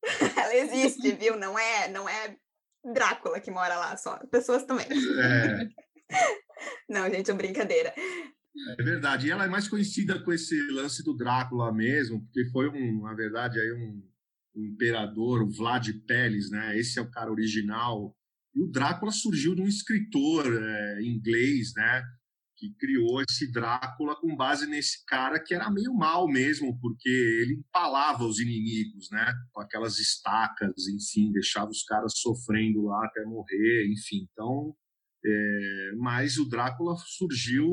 [0.38, 1.38] Ela existe, viu?
[1.38, 2.36] Não é, não é
[2.94, 4.18] Drácula que mora lá só.
[4.28, 4.86] Pessoas também.
[4.88, 5.70] É.
[6.90, 7.94] Não, gente, é brincadeira.
[8.78, 9.28] É verdade.
[9.28, 13.14] E ela é mais conhecida com esse lance do Drácula mesmo, porque foi, um, na
[13.14, 14.04] verdade, aí um,
[14.56, 16.78] um imperador, o Vlad Peles, né?
[16.78, 18.16] Esse é o cara original
[18.56, 22.04] e o Drácula surgiu de um escritor é, inglês, né?
[22.58, 27.56] Que criou esse Drácula com base nesse cara que era meio mal mesmo, porque ele
[27.56, 29.34] empalava os inimigos, né?
[29.52, 34.28] Com aquelas estacas, enfim, deixava os caras sofrendo lá até morrer, enfim.
[34.32, 34.76] Então,
[35.26, 37.68] é, mas o Drácula surgiu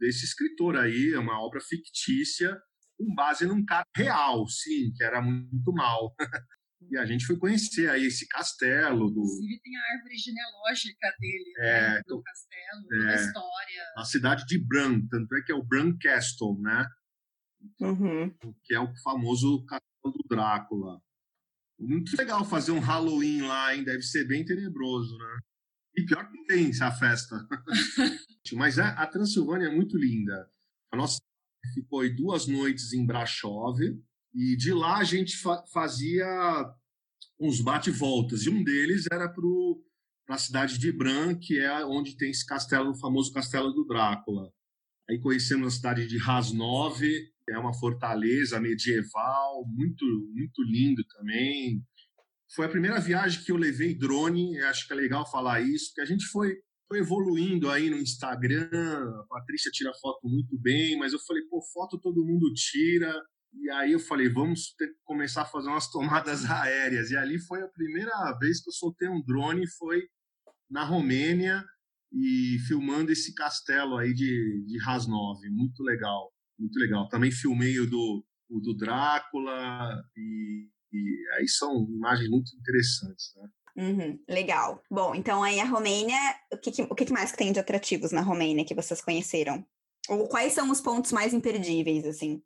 [0.00, 2.58] desse escritor aí, é uma obra fictícia
[2.98, 6.14] com base num cara real, sim, que era muito mal.
[6.90, 9.10] E a gente foi conhecer aí esse castelo.
[9.10, 9.20] Do...
[9.20, 13.84] Inclusive tem a árvore genealógica dele, é, né, do castelo, é, história.
[13.96, 16.86] A cidade de Bran, tanto é que é o Bran Castle, né?
[17.80, 18.32] Uhum.
[18.64, 21.00] Que é o famoso castelo do Drácula.
[21.78, 23.84] Muito legal fazer um Halloween lá, hein?
[23.84, 25.38] Deve ser bem tenebroso, né?
[25.96, 27.36] E pior que tem essa festa.
[28.54, 30.50] Mas a, a, Transilvânia é muito linda.
[30.92, 31.18] A nossa
[31.74, 33.78] ficou aí duas noites em Brasov
[34.38, 36.24] e de lá a gente fa fazia
[37.40, 38.46] uns bate-voltas.
[38.46, 42.90] E um deles era para a cidade de Bran, que é onde tem esse castelo,
[42.90, 44.52] o famoso castelo do Drácula.
[45.10, 51.82] Aí conhecemos a cidade de Rasnov, que é uma fortaleza medieval, muito, muito lindo também.
[52.54, 56.02] Foi a primeira viagem que eu levei drone, acho que é legal falar isso, porque
[56.02, 56.54] a gente foi,
[56.86, 61.60] foi evoluindo aí no Instagram, a Patrícia tira foto muito bem, mas eu falei, pô,
[61.72, 63.12] foto todo mundo tira,
[63.52, 67.10] e aí eu falei, vamos ter começar a fazer umas tomadas aéreas.
[67.10, 70.08] E ali foi a primeira vez que eu soltei um drone, foi
[70.70, 71.64] na Romênia,
[72.12, 75.38] e filmando esse castelo aí de, de Rasnov.
[75.50, 77.08] Muito legal, muito legal.
[77.08, 83.48] Também filmei o do, o do Drácula e, e aí são imagens muito interessantes, né?
[83.76, 84.82] Uhum, legal.
[84.90, 86.18] Bom, então aí a Romênia,
[86.52, 89.64] o que, o que mais que tem de atrativos na Romênia que vocês conheceram?
[90.08, 92.42] Ou quais são os pontos mais imperdíveis, assim?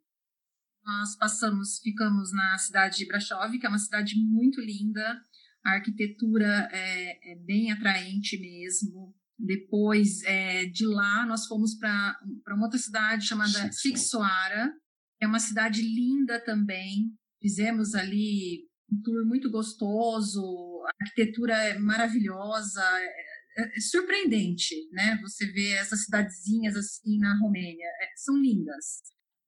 [0.85, 5.21] Nós passamos, ficamos na cidade de Brasov, que é uma cidade muito linda,
[5.65, 12.19] a arquitetura é, é bem atraente mesmo, depois é, de lá, nós fomos para
[12.49, 14.73] uma outra cidade chamada Sixoara,
[15.17, 17.13] que é uma cidade linda também.
[17.41, 20.41] Fizemos ali um tour muito gostoso,
[20.85, 25.17] a arquitetura é maravilhosa, é, é surpreendente, né?
[25.21, 29.01] Você vê essas cidadezinhas assim na Romênia, é, são lindas.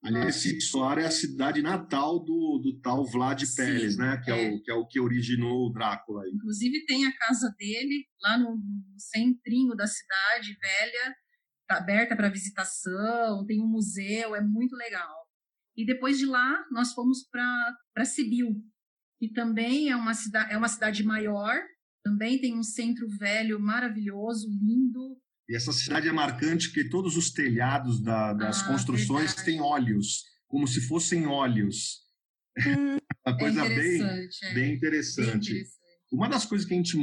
[0.06, 4.22] Aliás, Sixoara é a cidade natal do, do tal Vlad Peles, né?
[4.24, 4.46] Que é.
[4.46, 4.52] é.
[4.52, 6.30] o, que é o que originou o Drácula.
[6.30, 11.16] Inclusive tem a casa dele lá no, no centrinho da cidade velha,
[11.68, 15.26] tá aberta para visitação, tem um museu, é muito legal.
[15.76, 18.56] E depois de lá, nós fomos para Sibiu,
[19.20, 21.60] que também é uma, cidade, é uma cidade maior,
[22.04, 27.32] também tem um centro velho maravilhoso, lindo, e essa cidade é marcante porque todos os
[27.32, 29.46] telhados da, das ah, construções verdade.
[29.46, 32.02] têm óleos, como se fossem óleos.
[32.58, 34.54] Hum, uma coisa é bem, é.
[34.54, 35.52] bem, interessante.
[35.54, 35.66] bem, interessante.
[36.12, 36.98] Uma das coisas que a gente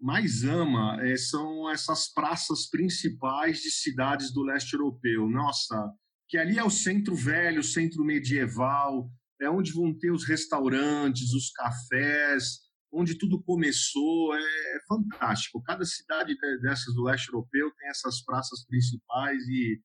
[0.00, 5.28] mais ama é, são essas praças principais de cidades do leste europeu.
[5.28, 5.90] Nossa,
[6.28, 9.10] que ali é o centro velho, o centro medieval,
[9.40, 12.58] é onde vão ter os restaurantes, os cafés,
[12.94, 15.62] onde tudo começou, é, é fantástico.
[15.62, 19.80] Cada cidade dessas do leste europeu tem essas praças principais e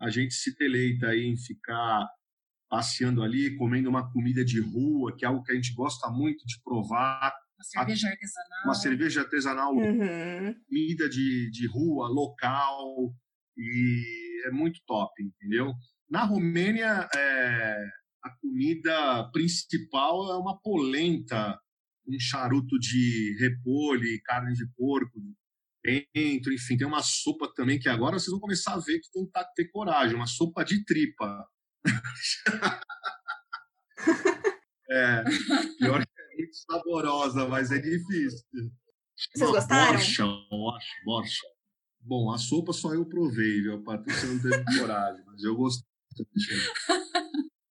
[0.00, 2.06] a gente se deleita aí em ficar
[2.68, 6.44] passeando ali, comendo uma comida de rua, que é algo que a gente gosta muito
[6.46, 7.32] de provar.
[7.56, 8.64] Uma cerveja artesanal.
[8.64, 10.54] Uma cerveja artesanal, uhum.
[10.68, 13.14] comida de, de rua, local,
[13.56, 15.72] e é muito top, entendeu?
[16.10, 17.84] Na Romênia, é,
[18.22, 21.58] a comida principal é uma polenta
[22.08, 25.20] um charuto de repolho e carne de porco
[26.14, 29.24] dentro, enfim, tem uma sopa também que agora vocês vão começar a ver que tem
[29.24, 31.46] que tá, ter coragem, uma sopa de tripa.
[34.90, 35.22] é,
[35.78, 38.44] pior que é muito saborosa, mas é difícil.
[39.34, 39.92] Vocês gostaram?
[39.92, 41.46] Borcha, borcha, borcha.
[42.00, 43.76] Bom, a sopa só eu provei, viu?
[43.76, 45.86] A Patrícia não teve coragem, mas eu gostei.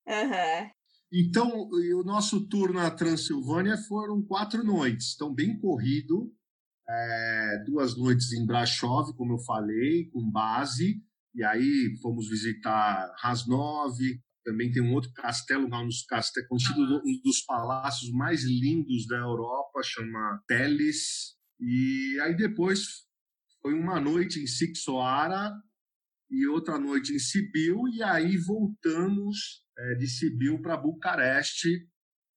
[0.08, 0.72] Aham.
[1.18, 6.30] Então, o nosso tour na Transilvânia foram quatro noites, então bem corrido,
[6.90, 11.02] é, duas noites em Brasov, como eu falei, com base,
[11.34, 13.98] e aí fomos visitar Rasnov,
[14.44, 19.16] também tem um outro castelo, um dos castelos, conhecido um dos palácios mais lindos da
[19.16, 23.06] Europa, chama Teles, e aí depois
[23.62, 25.50] foi uma noite em Sixoara
[26.30, 31.88] e outra noite em Sibiu, e aí voltamos é, de Sibiu para Bucareste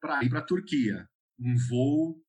[0.00, 1.08] para ir para a Turquia.
[1.38, 2.22] Um voo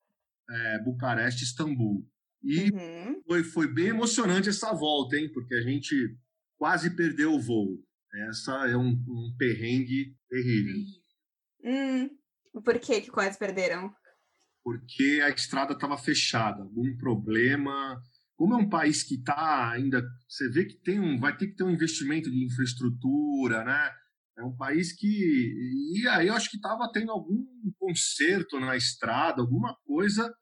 [0.49, 2.07] é, Bucareste-Istambul.
[2.41, 3.21] E uhum.
[3.27, 5.29] foi, foi bem emocionante essa volta, hein?
[5.33, 6.17] Porque a gente
[6.57, 7.83] quase perdeu o voo.
[8.29, 10.75] Essa é um, um perrengue terrível.
[11.63, 12.09] Hum,
[12.63, 13.93] por que, que quase perderam?
[14.63, 18.01] Porque a estrada estava fechada, algum problema.
[18.39, 21.55] Como é um país que está ainda, você vê que tem um, vai ter que
[21.55, 23.91] ter um investimento de infraestrutura, né?
[24.37, 25.09] É um país que.
[25.93, 27.45] E aí eu acho que estava tendo algum
[27.77, 30.33] conserto na estrada, alguma coisa.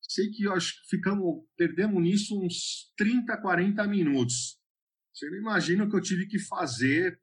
[0.00, 4.58] Sei que eu acho que ficamos, perdemos nisso uns 30, 40 minutos.
[5.12, 7.20] Você não imagina o que eu tive que fazer,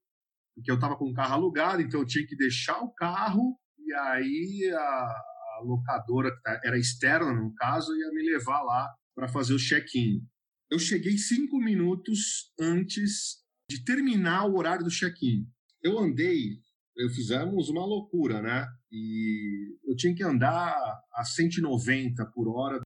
[0.53, 3.91] porque eu estava com o carro alugado, então eu tinha que deixar o carro e
[3.95, 9.27] aí a, a locadora, que tá, era externa no caso, ia me levar lá para
[9.27, 10.25] fazer o check-in.
[10.71, 15.45] Eu cheguei cinco minutos antes de terminar o horário do check-in.
[15.84, 16.62] Eu andei,
[16.95, 18.65] eu fizemos uma loucura, né?
[18.89, 20.73] E eu tinha que andar
[21.13, 22.79] a 190 por hora.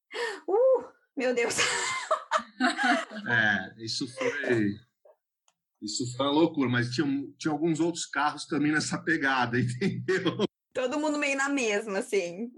[0.48, 0.84] Uh,
[1.15, 1.58] meu Deus!
[3.30, 4.74] é, isso foi
[5.84, 7.06] isso foi uma loucura, mas tinha,
[7.38, 10.46] tinha alguns outros carros também nessa pegada, entendeu?
[10.74, 12.50] Todo mundo meio na mesma, assim,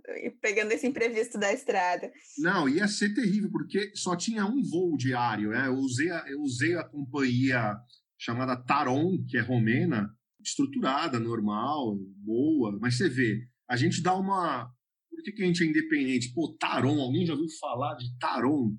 [0.41, 2.10] pegando esse imprevisto da estrada.
[2.38, 5.67] Não, ia ser terrível, porque só tinha um voo diário, né?
[5.67, 7.75] Eu usei a, eu usei a companhia
[8.17, 10.10] chamada Taron, que é romena,
[10.41, 14.71] estruturada, normal, boa, mas você vê, a gente dá uma.
[15.10, 16.34] Por que, que a gente é independente?
[16.34, 18.75] Pô, Taron, alguém já ouviu falar de Taron?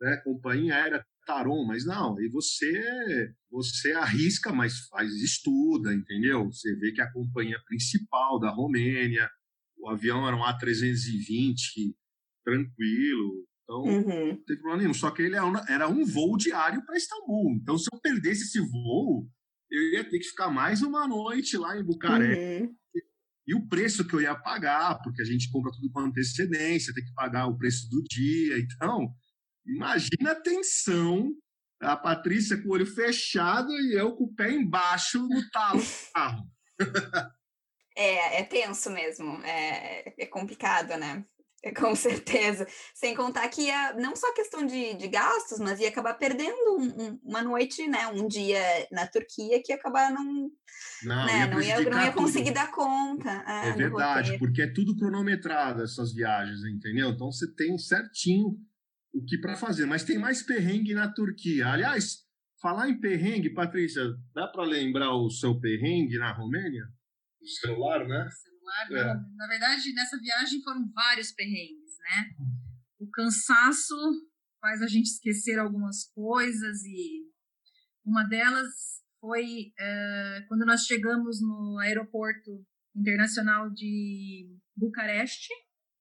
[0.00, 0.16] Né?
[0.24, 6.46] Companhia Aérea Taron, mas não, e você você arrisca, mas faz estuda, entendeu?
[6.46, 9.28] Você vê que a companhia principal da Romênia,
[9.78, 11.94] o avião era um A320,
[12.44, 14.28] tranquilo, então uhum.
[14.28, 14.94] não tem problema nenhum.
[14.94, 15.36] Só que ele
[15.68, 19.28] era um voo diário para Istambul, então se eu perdesse esse voo,
[19.70, 22.64] eu ia ter que ficar mais uma noite lá em Bucareste.
[22.64, 22.74] Uhum.
[23.46, 27.04] E o preço que eu ia pagar, porque a gente compra tudo com antecedência, tem
[27.04, 29.12] que pagar o preço do dia, então
[29.66, 31.32] Imagina a tensão,
[31.80, 36.12] a Patrícia com o olho fechado e eu com o pé embaixo no talo do
[36.12, 36.46] carro.
[37.96, 41.24] é, é tenso mesmo, é, é complicado, né?
[41.64, 42.66] É, com certeza.
[42.94, 46.82] Sem contar que ia, não só questão de, de gastos, mas ia acabar perdendo um,
[46.82, 48.08] um, uma noite, né?
[48.08, 50.50] Um dia na Turquia que ia acabar não.
[51.04, 53.44] Não, né, ia, não, ia, não ia conseguir dar conta.
[53.46, 57.10] É, é verdade, porque é tudo cronometrado essas viagens, entendeu?
[57.10, 58.58] Então você tem certinho
[59.12, 59.86] o que para fazer.
[59.86, 61.68] Mas tem mais perrengue na Turquia.
[61.68, 62.24] Aliás,
[62.60, 64.02] falar em perrengue, Patrícia,
[64.34, 66.84] dá para lembrar o seu perrengue na Romênia?
[67.40, 68.26] O celular, né?
[68.26, 69.14] O celular, é.
[69.36, 72.30] na verdade, nessa viagem foram vários perrengues, né?
[72.98, 73.94] O cansaço
[74.60, 77.22] faz a gente esquecer algumas coisas e
[78.04, 78.68] uma delas
[79.20, 85.48] foi é, quando nós chegamos no aeroporto internacional de Bucareste,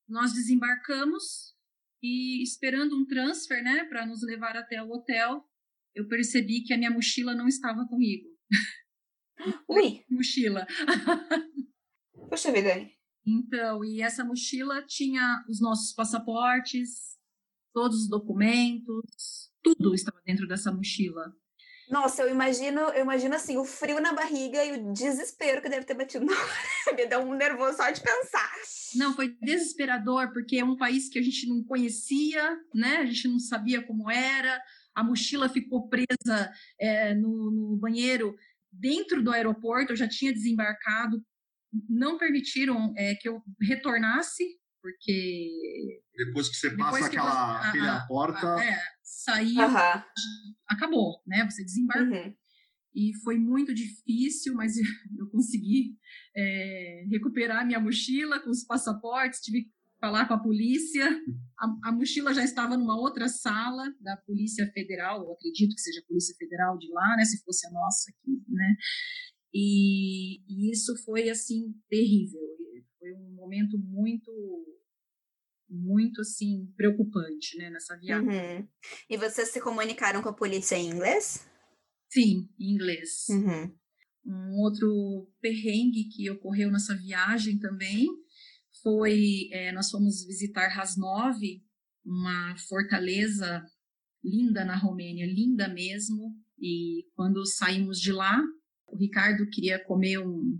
[0.07, 1.55] nós desembarcamos
[2.01, 5.43] e esperando um transfer, né, para nos levar até o hotel,
[5.95, 8.27] eu percebi que a minha mochila não estava comigo.
[9.69, 10.03] Ui!
[10.09, 10.65] mochila.
[12.29, 12.89] Poxa vida.
[13.25, 17.17] Então, e essa mochila tinha os nossos passaportes,
[17.73, 21.35] todos os documentos, tudo estava dentro dessa mochila.
[21.91, 25.85] Nossa, eu imagino, eu imagino assim, o frio na barriga e o desespero que deve
[25.85, 26.95] ter batido na hora.
[26.95, 28.49] Me dá um nervoso só de pensar.
[28.95, 32.97] Não, foi desesperador, porque é um país que a gente não conhecia, né?
[32.97, 34.61] A gente não sabia como era.
[34.95, 38.35] A mochila ficou presa é, no, no banheiro
[38.71, 41.21] dentro do aeroporto, eu já tinha desembarcado.
[41.89, 44.43] Não permitiram é, que eu retornasse,
[44.81, 46.01] porque.
[46.15, 48.55] Depois que você passa que aquela, você, aquela a, porta.
[48.55, 48.81] A, é,
[49.23, 50.53] saiu, uhum.
[50.67, 51.45] acabou, né?
[51.49, 52.17] Você desembarcou.
[52.17, 52.33] Uhum.
[52.93, 54.75] E foi muito difícil, mas
[55.17, 55.95] eu consegui
[56.35, 61.07] é, recuperar minha mochila com os passaportes, tive que falar com a polícia.
[61.57, 66.01] A, a, mochila já estava numa outra sala da Polícia Federal, eu acredito que seja
[66.01, 67.23] a Polícia Federal de lá, né?
[67.23, 68.75] Se fosse a nossa aqui, né?
[69.53, 72.41] E, e isso foi, assim, terrível.
[72.99, 74.31] Foi um momento muito
[75.71, 78.27] muito assim preocupante, né, nessa viagem.
[78.27, 78.67] Uhum.
[79.09, 81.47] E vocês se comunicaram com a polícia em inglês?
[82.11, 83.25] Sim, em inglês.
[83.29, 83.73] Uhum.
[84.25, 88.07] Um outro perrengue que ocorreu nessa viagem também
[88.83, 91.39] foi é, nós fomos visitar Rasnov,
[92.05, 93.63] uma fortaleza
[94.23, 96.35] linda na Romênia, linda mesmo.
[96.59, 98.39] E quando saímos de lá,
[98.87, 100.59] o Ricardo queria comer um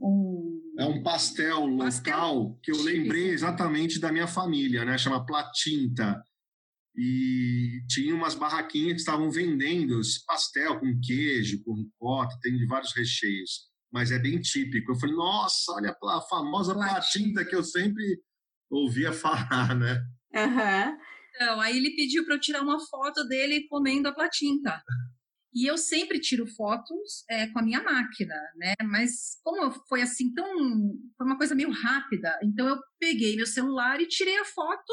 [0.00, 0.60] um...
[0.78, 4.98] É um pastel, pastel local que eu lembrei exatamente da minha família, né?
[4.98, 6.20] Chama Platinta.
[6.96, 12.66] E tinha umas barraquinhas que estavam vendendo esse pastel com queijo, com ricota, tem de
[12.66, 13.68] vários recheios.
[13.92, 14.92] Mas é bem típico.
[14.92, 18.20] Eu falei, nossa, olha a famosa Platinta que eu sempre
[18.70, 20.02] ouvia falar, né?
[20.34, 20.98] Uhum.
[21.34, 24.82] Então, aí ele pediu para eu tirar uma foto dele comendo a platinta.
[25.54, 28.74] E eu sempre tiro fotos é, com a minha máquina, né?
[28.82, 30.46] Mas como foi assim tão,
[31.16, 34.92] foi uma coisa meio rápida, então eu peguei meu celular e tirei a foto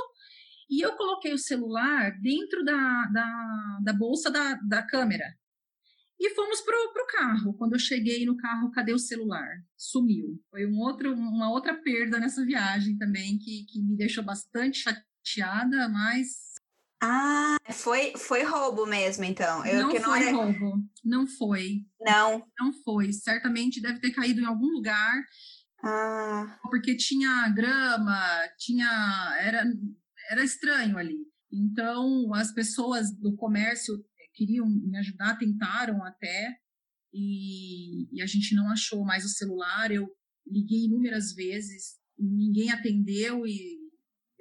[0.70, 5.26] e eu coloquei o celular dentro da, da, da bolsa da, da câmera.
[6.20, 7.54] E fomos pro, pro carro.
[7.56, 9.50] Quando eu cheguei no carro, cadê o celular?
[9.76, 10.40] Sumiu.
[10.52, 15.90] Foi um outro, uma outra perda nessa viagem também que, que me deixou bastante chateada,
[15.90, 16.51] mas
[17.04, 19.66] ah, foi, foi roubo mesmo, então.
[19.66, 20.32] Eu, não, não foi era...
[20.32, 20.84] roubo.
[21.04, 21.86] Não foi.
[22.00, 22.46] Não.
[22.60, 23.12] Não foi.
[23.12, 25.24] Certamente deve ter caído em algum lugar
[25.84, 26.60] Ah.
[26.70, 28.20] Porque tinha grama,
[28.60, 29.36] tinha.
[29.42, 29.64] Era,
[30.30, 31.18] era estranho ali.
[31.52, 33.94] Então, as pessoas do comércio
[34.36, 36.56] queriam me ajudar, tentaram até,
[37.14, 39.92] e, e a gente não achou mais o celular.
[39.92, 40.08] Eu
[40.48, 43.80] liguei inúmeras vezes, ninguém atendeu e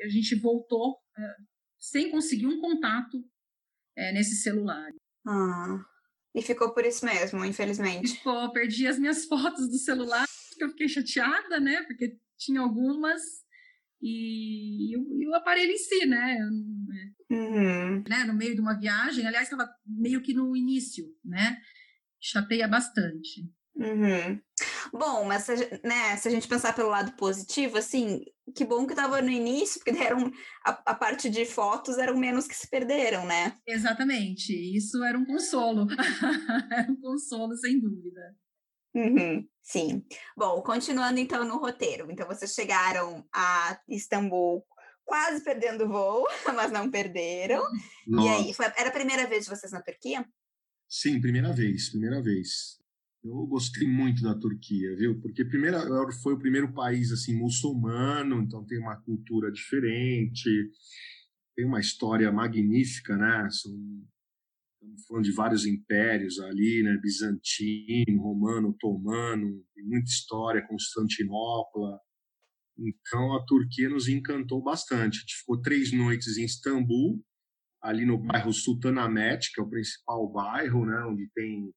[0.02, 1.36] a gente voltou é,
[1.80, 3.24] sem conseguir um contato
[3.96, 4.92] é, nesse celular.
[5.26, 5.82] Ah,
[6.34, 8.16] e ficou por isso mesmo, infelizmente.
[8.16, 10.26] Ficou, perdi as minhas fotos do celular,
[10.58, 11.82] eu fiquei chateada, né?
[11.84, 13.22] Porque tinha algumas
[14.02, 16.38] e, e, o, aparelho em si, né?
[17.30, 18.02] Uhum.
[18.08, 18.24] né?
[18.24, 21.60] No meio de uma viagem, aliás, estava meio que no início, né?
[22.20, 23.50] Chateia bastante.
[23.74, 24.40] Uhum.
[24.92, 25.54] Bom, mas se,
[25.84, 29.80] né, se a gente pensar pelo lado positivo, assim, que bom que estava no início,
[29.80, 30.30] porque deram
[30.64, 33.54] a, a, parte de fotos eram menos que se perderam, né?
[33.66, 35.86] Exatamente, isso era um consolo,
[36.72, 38.36] era um consolo sem dúvida.
[38.94, 40.04] Uhum, sim.
[40.36, 42.10] Bom, continuando então no roteiro.
[42.10, 44.66] Então, vocês chegaram a Istambul
[45.04, 47.62] quase perdendo o voo, mas não perderam.
[48.06, 48.26] Nossa.
[48.26, 50.26] E aí, foi, era a primeira vez de vocês na Turquia?
[50.88, 52.79] Sim, primeira vez, primeira vez.
[53.22, 55.20] Eu gostei muito da Turquia, viu?
[55.20, 55.80] Porque primeira,
[56.22, 60.48] foi o primeiro país assim muçulmano, então tem uma cultura diferente,
[61.54, 63.48] tem uma história magnífica, né?
[63.50, 63.72] São
[64.82, 66.96] Estamos falando de vários impérios ali, né?
[67.02, 72.00] Bizantino, Romano, Otomano, tem muita história, Constantinopla.
[72.78, 75.18] Então a Turquia nos encantou bastante.
[75.18, 77.22] A gente ficou três noites em Istambul,
[77.82, 81.04] ali no bairro Sultanahmet, que é o principal bairro, né?
[81.04, 81.70] Onde tem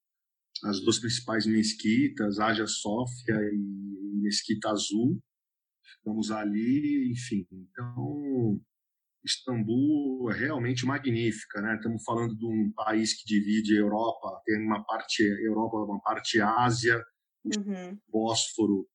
[0.66, 5.22] as duas principais mesquitas, Hagia Sofia e Mesquita Azul.
[5.98, 7.46] Ficamos ali, enfim.
[7.52, 8.60] Então
[9.24, 11.76] Istambul é realmente magnífica, né?
[11.76, 16.42] Estamos falando de um país que divide a Europa, tem uma parte Europa, uma parte
[16.42, 17.02] Ásia,
[17.46, 17.98] uhum.
[18.10, 18.88] Bósforo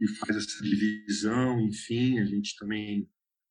[0.00, 3.08] e faz essa divisão, enfim, a gente também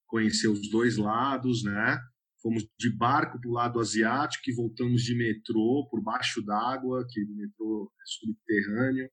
[0.08, 1.98] conheceu os dois lados, né?
[2.44, 7.24] Fomos de barco para o lado asiático e voltamos de metrô por baixo d'água, que
[7.24, 9.10] o metrô é subterrâneo.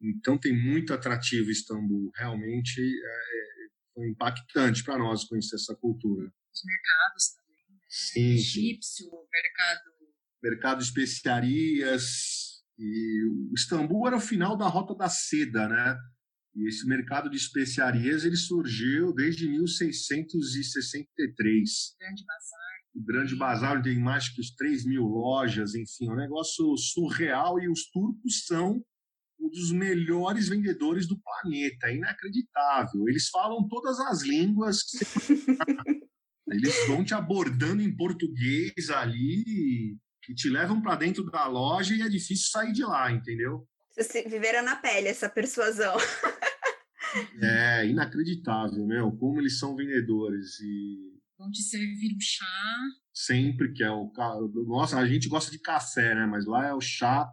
[0.00, 3.58] Então tem muito atrativo Istambul, realmente é,
[3.92, 6.32] foi impactante para nós conhecer essa cultura.
[6.54, 7.80] Os mercados também, né?
[7.88, 8.34] Sim.
[8.34, 9.90] Egípcio, mercado.
[10.40, 12.62] Mercado de especiarias.
[12.78, 15.98] E o Istambul era o final da Rota da Seda, né?
[16.58, 21.94] E esse mercado de especiarias ele surgiu desde 1663.
[22.00, 22.58] Grande Bazar.
[22.96, 27.68] O Grande Bazar tem mais que 3 mil lojas, enfim, é um negócio surreal e
[27.68, 28.84] os turcos são
[29.38, 31.86] um dos melhores vendedores do planeta.
[31.86, 33.08] É inacreditável.
[33.08, 34.82] Eles falam todas as línguas.
[36.50, 39.96] Eles vão te abordando em português ali
[40.28, 43.64] e te levam para dentro da loja e é difícil sair de lá, entendeu?
[43.96, 45.96] Vocês viveram na pele essa persuasão.
[47.40, 52.44] é inacreditável, meu, como eles são vendedores e vão te servir um chá.
[53.14, 54.12] Sempre que é o
[54.66, 56.26] nossa, a gente gosta de café, né?
[56.26, 57.28] Mas lá é o chá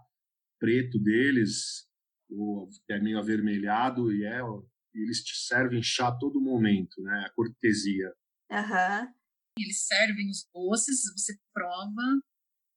[0.60, 1.88] preto deles,
[2.30, 4.40] o, é meio avermelhado e é
[4.94, 7.26] eles te servem chá a todo momento, né?
[7.28, 8.14] A cortesia.
[8.50, 9.14] Uhum.
[9.60, 12.22] Eles servem os doces, você prova,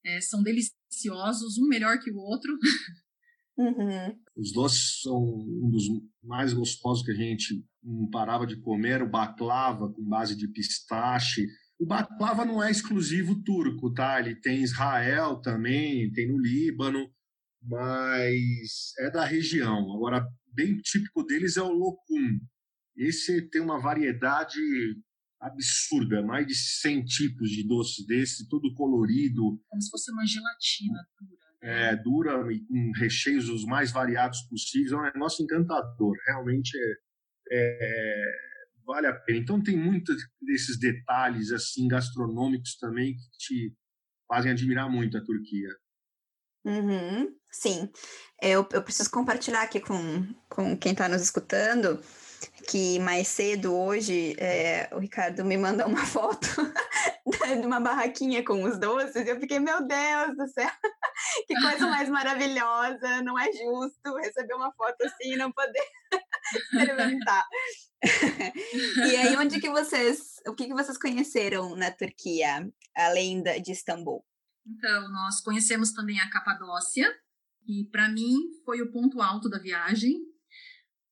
[0.04, 2.52] é, são deliciosos, um melhor que o outro.
[3.58, 4.16] Uhum.
[4.36, 5.84] Os doces são um dos
[6.22, 11.46] mais gostosos que a gente não parava de comer, o baklava com base de pistache.
[11.78, 14.20] O baklava não é exclusivo turco, tá?
[14.20, 17.10] Ele tem Israel também, tem no Líbano
[17.62, 19.92] mas é da região.
[19.94, 22.40] Agora, bem típico deles é o locum.
[22.96, 24.60] Esse tem uma variedade
[25.40, 29.60] absurda, mais de 100 tipos de doces desse, todo colorido.
[29.68, 31.47] Como se fosse uma gelatina dura.
[31.60, 34.92] É, dura e com recheios os mais variados possíveis.
[34.92, 36.16] É um negócio encantador.
[36.26, 36.76] Realmente
[37.50, 38.24] é, é,
[38.86, 39.38] vale a pena.
[39.38, 43.74] Então tem muitos desses detalhes assim gastronômicos também que te
[44.28, 45.68] fazem admirar muito a Turquia.
[46.64, 47.90] Uhum, sim,
[48.42, 51.98] eu, eu preciso compartilhar aqui com, com quem está nos escutando
[52.68, 56.48] que mais cedo hoje é, o Ricardo me mandou uma foto
[57.56, 60.70] de uma barraquinha com os doces e eu fiquei, meu Deus do céu,
[61.46, 65.84] que coisa mais maravilhosa, não é justo receber uma foto assim e não poder
[66.54, 67.46] experimentar.
[69.10, 74.24] e aí, onde que vocês, o que, que vocês conheceram na Turquia, além de Istambul?
[74.66, 77.10] Então, nós conhecemos também a Capadócia,
[77.66, 80.20] e para mim foi o ponto alto da viagem,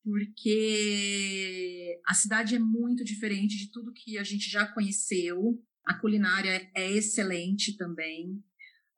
[0.07, 5.61] porque a cidade é muito diferente de tudo que a gente já conheceu.
[5.84, 8.30] A culinária é excelente também.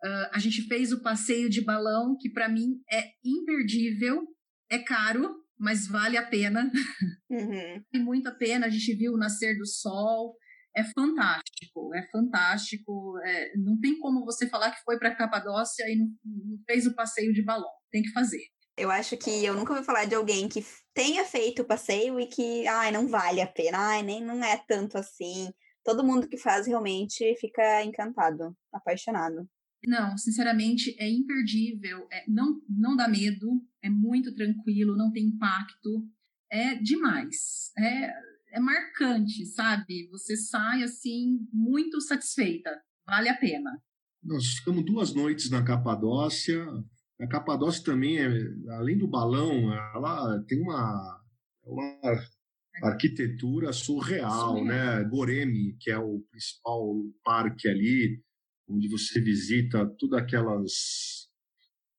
[0.04, 4.22] Uh, a gente fez o passeio de balão, que para mim é imperdível.
[4.70, 6.70] É caro, mas vale a pena.
[7.30, 7.82] Uhum.
[7.90, 8.66] Vale muito a pena.
[8.66, 10.36] A gente viu o nascer do sol.
[10.76, 13.18] É fantástico, é fantástico.
[13.24, 16.94] É, não tem como você falar que foi para Capadócia e não, não fez o
[16.94, 17.70] passeio de balão.
[17.90, 18.44] Tem que fazer.
[18.78, 20.64] Eu acho que eu nunca ouvi falar de alguém que
[20.94, 24.56] tenha feito o passeio e que, ai, não vale a pena, ai, nem não é
[24.56, 25.50] tanto assim.
[25.84, 29.48] Todo mundo que faz realmente fica encantado, apaixonado.
[29.86, 32.06] Não, sinceramente, é imperdível.
[32.12, 36.06] É, não, não dá medo, é muito tranquilo, não tem impacto.
[36.50, 37.72] É demais.
[37.78, 38.12] É,
[38.52, 40.08] é marcante, sabe?
[40.10, 42.70] Você sai assim, muito satisfeita.
[43.06, 43.82] Vale a pena.
[44.22, 46.66] Nós ficamos duas noites na Capadócia.
[47.20, 48.28] A Capadócia também, é,
[48.74, 51.20] além do balão, ela tem uma,
[51.64, 52.00] uma
[52.82, 55.04] arquitetura surreal, surreal, né?
[55.04, 56.94] Goreme, que é o principal
[57.24, 58.22] parque ali,
[58.68, 61.18] onde você visita tudo aquelas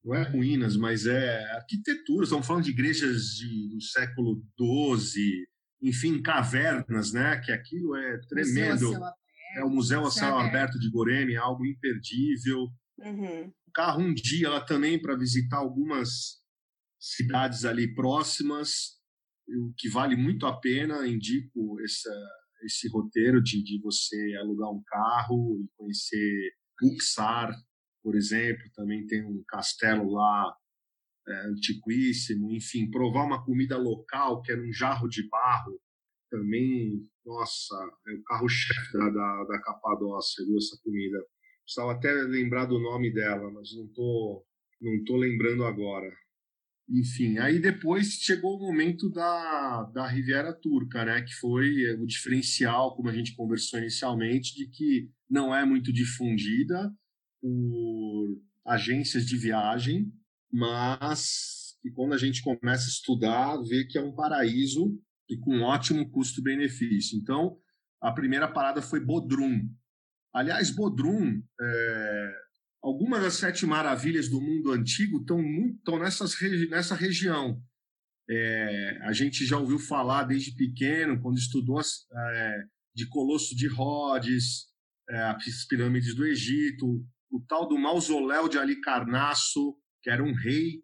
[0.04, 2.24] não é ruínas, mas é arquitetura.
[2.24, 5.46] Estamos falando de igrejas de, do século XII,
[5.82, 7.38] enfim, cavernas, né?
[7.40, 8.94] Que aquilo é tremendo.
[9.56, 12.68] É o Museu a Céu Aberto de Goreme, algo imperdível.
[13.04, 13.52] Uhum.
[13.74, 16.40] Carro um dia lá também para visitar algumas
[17.00, 19.00] cidades ali próximas,
[19.48, 21.08] o que vale muito a pena.
[21.08, 22.14] Indico essa,
[22.64, 27.54] esse roteiro de, de você alugar um carro e conhecer Uxar,
[28.02, 30.56] por exemplo, também tem um castelo lá
[31.28, 35.80] é, antiquíssimo, enfim, provar uma comida local, que era um jarro de barro,
[36.30, 37.76] também, nossa,
[38.08, 41.18] é o carro-chefe da, da, da Capadócia, viu, essa comida.
[41.70, 44.44] Precisava até lembrar do nome dela, mas não tô,
[44.82, 46.12] não tô lembrando agora.
[46.90, 52.96] Enfim, aí depois chegou o momento da, da Riviera Turca, né, que foi o diferencial,
[52.96, 56.92] como a gente conversou inicialmente, de que não é muito difundida
[57.40, 60.12] por agências de viagem,
[60.52, 65.00] mas que quando a gente começa a estudar, vê que é um paraíso
[65.30, 67.16] e com um ótimo custo-benefício.
[67.16, 67.60] Então,
[68.02, 69.70] a primeira parada foi Bodrum.
[70.34, 72.36] Aliás, Bodrum, é,
[72.82, 75.42] algumas das sete maravilhas do mundo antigo estão,
[75.76, 76.34] estão nessas,
[76.70, 77.62] nessa região.
[78.30, 82.64] É, a gente já ouviu falar desde pequeno, quando estudou é,
[82.94, 84.68] de Colosso de Rhodes,
[85.10, 90.84] é, as pirâmides do Egito, o tal do mausoléu de Alicarnasso, que era um rei.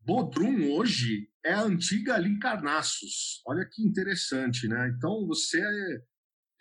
[0.00, 3.40] Bodrum hoje é a antiga Alicarnassos.
[3.46, 4.92] Olha que interessante, né?
[4.96, 5.60] Então você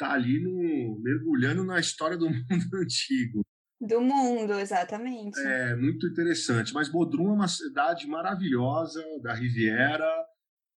[0.04, 3.42] está ali no, mergulhando na história do mundo antigo.
[3.80, 5.40] Do mundo, exatamente.
[5.40, 6.74] É muito interessante.
[6.74, 10.10] Mas Bodrum é uma cidade maravilhosa da Riviera,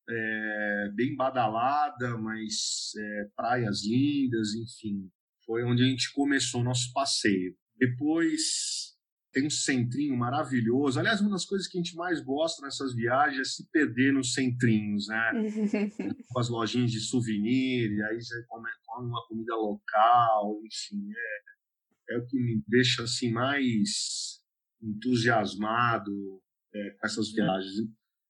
[0.09, 5.09] é, bem badalada, mas é, praias lindas, enfim.
[5.45, 7.55] Foi onde a gente começou o nosso passeio.
[7.77, 8.96] Depois
[9.37, 10.99] tem um centrinho maravilhoso.
[10.99, 14.33] Aliás, uma das coisas que a gente mais gosta nessas viagens é se perder nos
[14.33, 15.33] centrinhos, né?
[16.33, 22.15] Com as lojinhas de souvenir, e aí você come, come uma comida local, enfim, é,
[22.15, 24.41] é o que me deixa assim mais
[24.83, 26.41] entusiasmado
[26.75, 27.75] é, com essas viagens.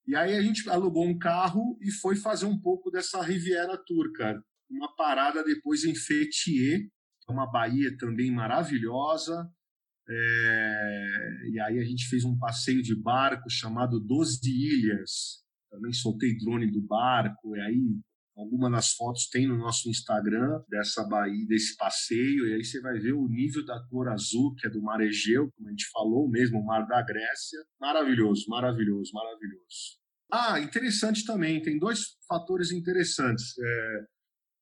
[0.09, 4.43] E aí a gente alugou um carro e foi fazer um pouco dessa Riviera Turca,
[4.69, 6.81] uma parada depois em Fetier,
[7.29, 9.49] é uma baía também maravilhosa.
[10.09, 15.45] É, e aí a gente fez um passeio de barco chamado Doze Ilhas.
[15.71, 18.01] Também soltei drone do barco, e aí
[18.37, 22.99] algumas das fotos tem no nosso Instagram dessa baía, desse passeio, e aí você vai
[22.99, 26.29] ver o nível da cor azul, que é do mar Egeu, como a gente falou,
[26.29, 27.59] mesmo o mar da Grécia.
[27.81, 29.99] Maravilhoso, maravilhoso, maravilhoso.
[30.31, 33.55] Ah, interessante também, tem dois fatores interessantes.
[33.59, 34.05] É,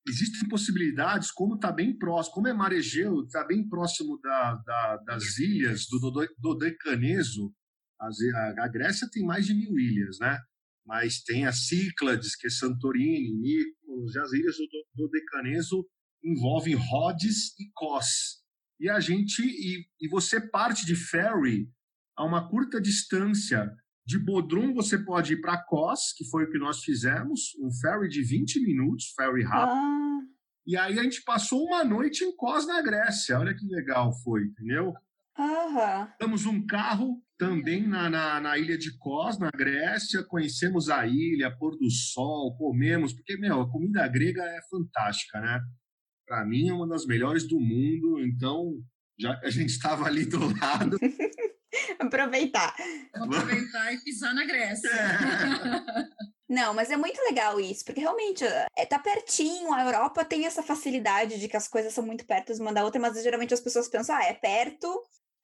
[0.07, 5.37] existem possibilidades, como está bem próximo, como é Maregeu, está bem próximo da, da, das
[5.39, 7.53] ilhas do Dodecaneso,
[7.99, 10.39] a, a Grécia tem mais de mil ilhas, né?
[10.85, 15.87] Mas tem as Cíclades, que é Santorini, Mykonos, e as ilhas do Dodecaneso
[16.23, 18.43] envolvem Rhodes e Kos.
[18.79, 21.67] E a gente e, e você parte de ferry
[22.15, 23.71] a uma curta distância
[24.05, 28.07] de Bodrum você pode ir para Kos, que foi o que nós fizemos, um ferry
[28.07, 29.77] de 20 minutos, ferry rápido.
[29.77, 30.19] Ah.
[30.67, 33.39] E aí a gente passou uma noite em Kos, na Grécia.
[33.39, 34.93] Olha que legal foi, entendeu?
[35.37, 36.09] Aham.
[36.19, 40.23] Temos um carro também na, na, na, ilha de Kos, na Grécia.
[40.23, 45.61] Conhecemos a ilha, pôr do sol, comemos, porque, meu, a comida grega é fantástica, né?
[46.27, 48.73] Para mim é uma das melhores do mundo, então,
[49.19, 50.97] já que a gente estava ali do lado.
[51.99, 52.75] Aproveitar.
[53.13, 54.89] Aproveitar e pisar na Grécia.
[56.47, 58.43] Não, mas é muito legal isso, porque realmente
[58.77, 62.53] é, tá pertinho, a Europa tem essa facilidade de que as coisas são muito perto
[62.59, 64.87] uma da outra, mas geralmente as pessoas pensam, ah, é perto,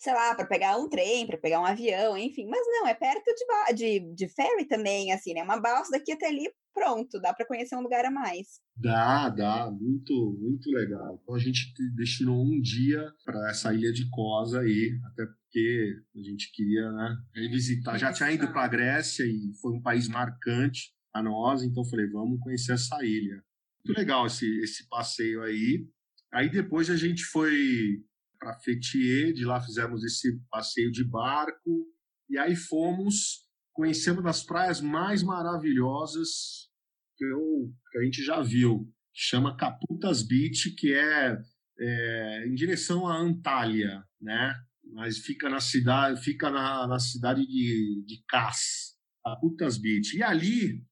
[0.02, 2.48] sei lá, para pegar um trem, para pegar um avião, enfim.
[2.48, 5.44] Mas não, é perto de, de, de ferry também, assim, né?
[5.44, 8.60] Uma balsa daqui até ali, pronto, dá para conhecer um lugar a mais.
[8.76, 11.20] Dá, dá, muito, muito legal.
[11.22, 16.24] Então a gente destinou um dia para essa ilha de Cosa aí, até porque a
[16.24, 17.99] gente queria né, revisitar.
[17.99, 22.08] Já tinha ido para a Grécia e foi um país marcante a nós, então falei,
[22.08, 23.43] vamos conhecer essa ilha.
[23.84, 25.86] Muito legal esse, esse passeio aí.
[26.34, 28.02] Aí depois a gente foi
[28.39, 31.86] para Fetier, de lá fizemos esse passeio de barco,
[32.30, 36.70] e aí fomos, conhecendo das praias mais maravilhosas
[37.18, 41.38] que, eu, que a gente já viu, que chama Caputas Beach, que é,
[41.78, 44.56] é em direção à Antália, né?
[44.94, 50.18] Mas fica na cidade, fica na, na cidade de, de Cas, Caputas Beach.
[50.18, 50.84] E ali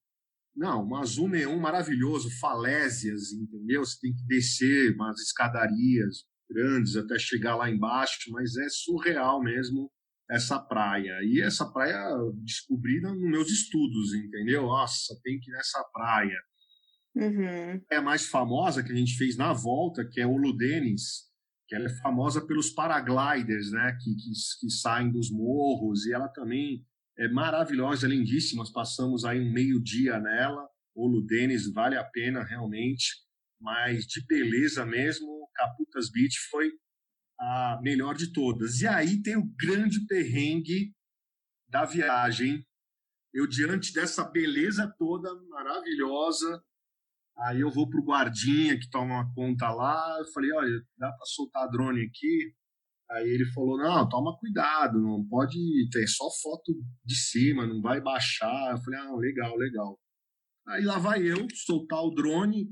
[0.55, 3.83] não, um azul neon maravilhoso, falésias, entendeu?
[3.83, 9.89] Você tem que descer umas escadarias grandes até chegar lá embaixo, mas é surreal mesmo
[10.29, 11.17] essa praia.
[11.23, 11.97] E essa praia
[12.43, 14.63] descobri nos meus estudos, entendeu?
[14.63, 16.37] Nossa, tem que ir nessa praia.
[17.15, 17.81] Uhum.
[17.91, 21.28] É a mais famosa que a gente fez na volta, que é o Ludenis,
[21.69, 23.95] que ela é famosa pelos paragliders, né?
[24.01, 26.83] Que, que, que saem dos morros, e ela também
[27.15, 28.63] é maravilhosa, lindíssima.
[28.63, 30.67] Nós passamos aí um meio-dia nela.
[30.95, 33.05] O Ludenis vale a pena realmente,
[33.61, 36.71] mas de beleza mesmo, Caputas Beach foi
[37.39, 38.81] a melhor de todas.
[38.81, 40.91] E aí tem o grande perrengue
[41.69, 42.65] da viagem.
[43.31, 46.63] Eu, diante dessa beleza toda maravilhosa,
[47.41, 50.17] aí eu vou para o guardinha que toma uma conta lá.
[50.19, 52.53] Eu falei: olha, dá para soltar drone aqui?
[53.11, 55.57] Aí ele falou: não, toma cuidado, não pode
[55.91, 56.73] ter só foto
[57.03, 58.71] de cima, não vai baixar.
[58.71, 59.99] Eu falei: ah, legal, legal.
[60.67, 62.67] Aí lá vai eu soltar o drone.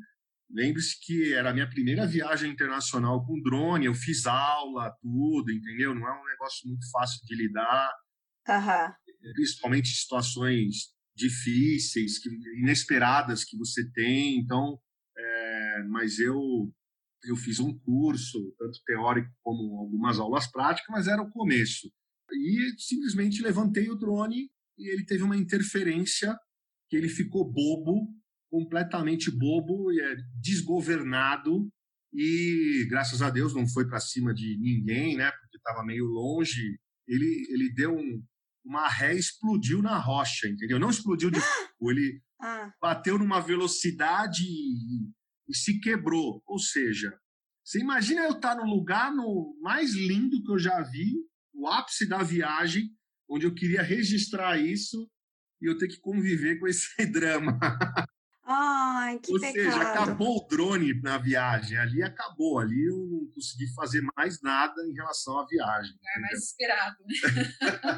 [0.50, 5.94] Lembre-se que era a minha primeira viagem internacional com drone, eu fiz aula, tudo, entendeu?
[5.94, 7.92] Não é um negócio muito fácil de lidar.
[8.48, 9.34] Uhum.
[9.34, 14.38] Principalmente situações difíceis, que, inesperadas que você tem.
[14.38, 14.80] Então,
[15.18, 16.72] é, mas eu
[17.26, 21.92] eu fiz um curso, tanto teórico como algumas aulas práticas, mas era o começo.
[22.32, 26.38] E simplesmente levantei o drone e ele teve uma interferência
[26.90, 28.08] que ele ficou bobo
[28.50, 31.68] completamente bobo e é desgovernado
[32.14, 35.30] e graças a Deus não foi para cima de ninguém, né?
[35.32, 36.80] Porque estava meio longe.
[37.08, 38.24] Ele ele deu um,
[38.68, 40.78] uma ré explodiu na rocha, entendeu?
[40.78, 41.40] Não explodiu de
[41.82, 42.72] ele ah.
[42.82, 45.10] bateu numa velocidade e,
[45.48, 46.44] e, se quebrou.
[46.46, 47.18] Ou seja,
[47.64, 51.16] você imagina eu estar no lugar no mais lindo que eu já vi,
[51.54, 52.92] o ápice da viagem,
[53.30, 55.10] onde eu queria registrar isso
[55.62, 57.58] e eu ter que conviver com esse drama.
[58.50, 59.72] Ai, que Ou pecado.
[59.72, 61.78] seja, acabou o drone na viagem.
[61.78, 62.60] Ali acabou.
[62.60, 65.94] Ali eu não consegui fazer mais nada em relação à viagem.
[66.16, 66.96] É mais esperado,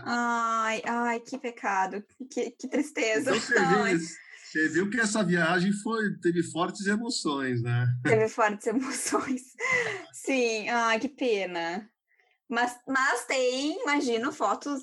[0.06, 2.04] ai, ai, que pecado.
[2.32, 3.30] Que, que tristeza.
[3.30, 4.00] Então você, viu,
[4.44, 7.88] você viu que essa viagem foi, teve fortes emoções, né?
[8.04, 9.42] Teve fortes emoções.
[10.12, 11.88] Sim, ai, que pena.
[12.50, 14.82] Mas, mas tem, imagino, fotos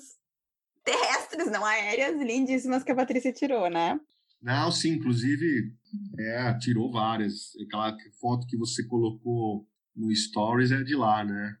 [0.85, 3.99] terrestres, não aéreas, lindíssimas que a Patrícia tirou, né?
[4.41, 5.73] Não, sim, inclusive,
[6.19, 7.55] é, tirou várias.
[7.65, 11.57] Aquela foto que você colocou no Stories é de lá, né?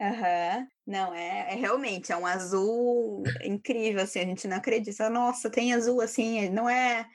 [0.00, 0.58] Aham.
[0.58, 0.66] Uhum.
[0.86, 5.10] Não, é, é, realmente, é um azul incrível, assim, a gente não acredita.
[5.10, 7.06] Nossa, tem azul assim, não é.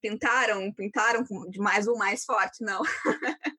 [0.00, 2.82] Pintaram, pintaram de mais azul mais forte, não.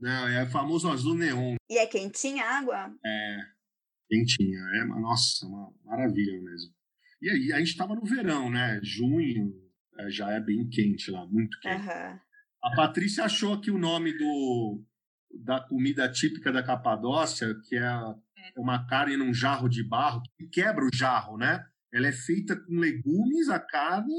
[0.00, 1.56] não, é o famoso azul neon.
[1.70, 2.94] E é quentinha a água?
[3.04, 3.36] É,
[4.08, 4.58] quentinha.
[4.74, 6.72] É, nossa, uma maravilha mesmo.
[7.20, 8.78] E aí, a gente estava no verão, né?
[8.82, 9.52] Junho,
[9.98, 11.82] é, já é bem quente lá, muito quente.
[11.82, 12.20] Uhum.
[12.62, 14.82] A Patrícia achou que o nome do,
[15.44, 20.48] da comida típica da Capadócia, que é, é uma carne num jarro de barro, que
[20.48, 21.64] quebra o jarro, né?
[21.92, 24.14] Ela é feita com legumes, a carne,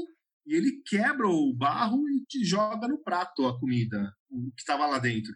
[0.46, 4.86] e ele quebra o barro e te joga no prato a comida, o que estava
[4.86, 5.32] lá dentro.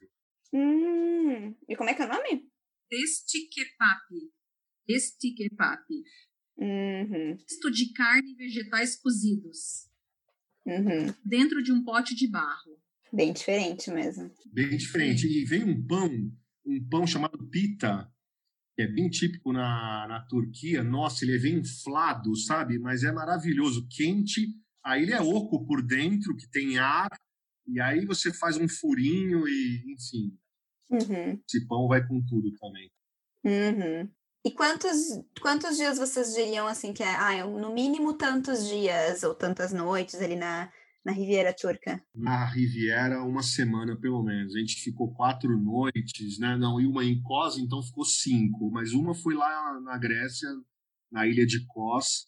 [0.53, 2.49] Hum, e como é que é o nome?
[2.90, 4.32] Estiquepapi.
[4.88, 6.03] Estiquepapi.
[6.57, 7.36] Uhum.
[7.36, 9.91] Misto de carne e vegetais cozidos.
[10.67, 11.13] Uhum.
[11.25, 12.79] Dentro de um pote de barro.
[13.13, 14.31] Bem diferente mesmo.
[14.47, 15.27] Bem diferente.
[15.27, 16.09] E vem um pão,
[16.65, 18.11] um pão chamado pita,
[18.75, 20.83] que é bem típico na, na Turquia.
[20.83, 22.79] Nossa, ele é bem inflado, sabe?
[22.79, 24.49] Mas é maravilhoso, quente.
[24.85, 27.11] Aí ele é oco por dentro, que tem ar.
[27.67, 30.37] E aí você faz um furinho e, enfim.
[30.91, 31.41] Uhum.
[31.47, 32.91] Esse pão vai com tudo também.
[33.45, 34.09] Uhum.
[34.45, 34.97] E quantos,
[35.40, 40.20] quantos dias vocês diriam assim que é, ah, no mínimo tantos dias ou tantas noites
[40.20, 40.68] ali na,
[41.05, 42.03] na Riviera Turca?
[42.12, 44.57] Na Riviera, uma semana pelo menos.
[44.57, 46.57] A gente ficou quatro noites, né?
[46.57, 48.68] Não, e uma em Kos, então ficou cinco.
[48.70, 50.49] Mas uma foi lá na Grécia,
[51.11, 52.26] na ilha de Kos,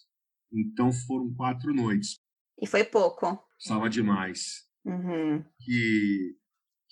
[0.53, 2.21] então foram quatro noites.
[2.61, 3.39] E foi pouco.
[3.59, 4.65] Estava demais.
[4.85, 5.43] Uhum.
[5.61, 6.37] Que,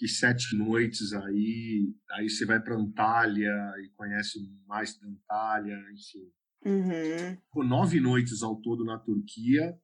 [0.03, 4.37] que sete noites aí, aí você vai para Antália e conhece
[4.67, 6.29] mais da Antália, enfim.
[6.67, 7.37] Uhum.
[7.37, 9.79] Ficou nove noites ao todo na Turquia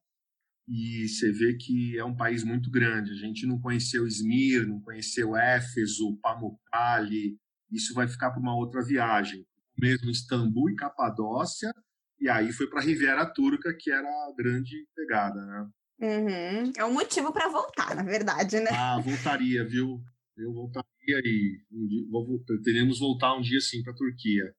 [0.66, 3.12] e você vê que é um país muito grande.
[3.12, 7.38] A gente não conheceu Izmir, não conheceu Éfeso, Pamukkale.
[7.70, 9.46] Isso vai ficar para uma outra viagem.
[9.80, 11.72] Mesmo Istambul e Capadócia,
[12.20, 15.70] e aí foi para a Riviera Turca, que era a grande pegada, né?
[16.00, 16.72] Uhum.
[16.76, 18.70] É um motivo para voltar, na verdade, né?
[18.72, 20.00] Ah, voltaria, viu?
[20.36, 20.86] Eu voltaria
[21.24, 24.54] e um dia, vou, pretendemos voltar um dia sim para a Turquia.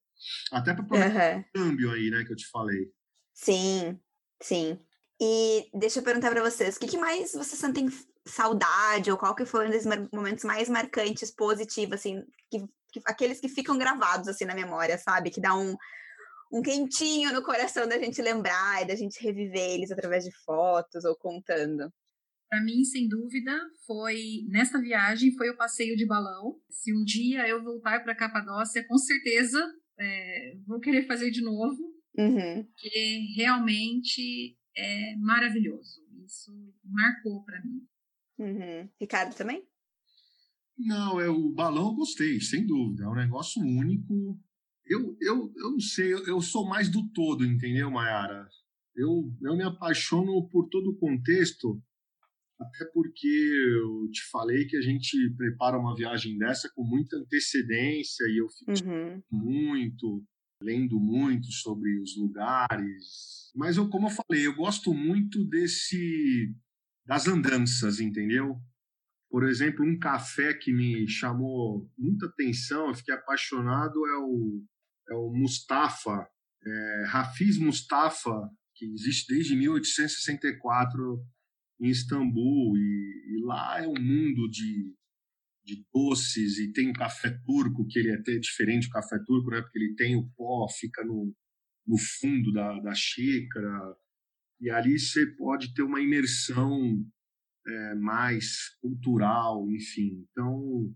[0.52, 1.40] Até para uhum.
[1.40, 2.92] o câmbio aí, né, que eu te falei.
[3.32, 3.98] Sim,
[4.42, 4.78] sim.
[5.18, 7.88] E deixa eu perguntar para vocês, o que, que, mais vocês sentem
[8.26, 12.58] saudade, ou qual que foi um dos momentos mais marcantes, positivos, assim, que,
[12.92, 15.30] que, aqueles que ficam gravados, assim, na memória, sabe?
[15.30, 15.74] Que dá um,
[16.50, 21.04] um quentinho no coração da gente lembrar e da gente reviver eles através de fotos
[21.04, 21.92] ou contando.
[22.48, 23.52] Para mim, sem dúvida,
[23.86, 26.60] foi nessa viagem foi o passeio de balão.
[26.68, 29.64] Se um dia eu voltar para Capadócia, com certeza
[30.00, 32.64] é, vou querer fazer de novo, uhum.
[32.64, 36.00] porque realmente é maravilhoso.
[36.24, 36.50] Isso
[36.82, 37.86] marcou para mim.
[38.38, 38.88] Uhum.
[38.98, 39.62] Ricardo também?
[40.78, 43.04] Não, é o balão eu gostei, sem dúvida.
[43.04, 44.40] É um negócio único.
[44.90, 48.48] Eu, eu, eu não sei, eu, eu sou mais do todo, entendeu, Mayara?
[48.96, 51.80] Eu, eu me apaixono por todo o contexto,
[52.60, 58.24] até porque eu te falei que a gente prepara uma viagem dessa com muita antecedência
[58.24, 59.22] e eu fico uhum.
[59.30, 60.26] muito
[60.60, 63.52] lendo muito sobre os lugares.
[63.54, 66.52] Mas eu, como eu falei, eu gosto muito desse
[67.06, 68.60] das andanças, entendeu?
[69.30, 74.64] Por exemplo, um café que me chamou muita atenção, eu fiquei apaixonado é o
[75.10, 76.28] é o Mustafa,
[76.64, 81.22] é, Hafiz Mustafa, que existe desde 1864
[81.80, 84.94] em Istambul e, e lá é um mundo de
[85.64, 89.50] de doces e tem o café turco, que ele é até diferente do café turco,
[89.50, 89.60] né?
[89.60, 91.34] Porque ele tem o pó, fica no,
[91.86, 93.96] no fundo da, da xícara.
[94.60, 97.04] E ali você pode ter uma imersão
[97.66, 100.26] é, mais cultural, enfim.
[100.30, 100.92] Então,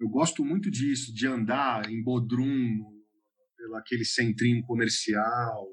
[0.00, 2.84] eu gosto muito disso, de andar em Bodrum,
[3.66, 5.66] pelo aquele centrinho comercial.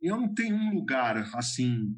[0.00, 1.94] Eu não tenho um lugar assim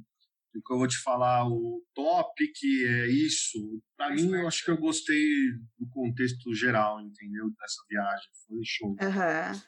[0.55, 3.59] o que eu vou te falar, o top que é isso,
[3.95, 7.51] para mim eu acho que eu gostei do contexto geral, entendeu?
[7.61, 8.89] Dessa viagem, foi show.
[8.89, 9.61] Uhum.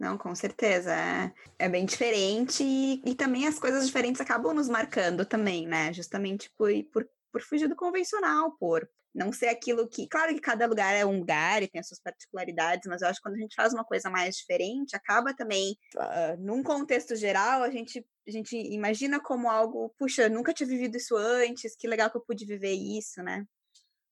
[0.00, 0.94] Não, com certeza.
[0.94, 5.92] É, é bem diferente e, e, também as coisas diferentes acabam nos marcando também, né?
[5.92, 10.08] Justamente por, por, por fugir do convencional, por não ser aquilo que.
[10.08, 13.18] Claro que cada lugar é um lugar e tem as suas particularidades, mas eu acho
[13.18, 17.62] que quando a gente faz uma coisa mais diferente, acaba também, uh, num contexto geral,
[17.62, 22.10] a gente, a gente imagina como algo, puxa, nunca tinha vivido isso antes, que legal
[22.10, 23.44] que eu pude viver isso, né?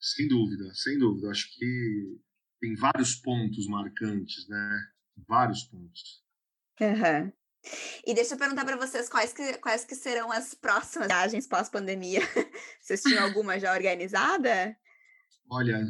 [0.01, 1.31] Sem dúvida, sem dúvida.
[1.31, 2.21] Acho que
[2.61, 4.81] tem vários pontos marcantes, né?
[5.29, 6.23] Vários pontos.
[6.81, 7.33] Uhum.
[8.07, 12.21] E deixa eu perguntar para vocês quais que, quais que serão as próximas viagens pós-pandemia.
[12.81, 14.77] Vocês tinham alguma já organizada?
[15.51, 15.85] Olha,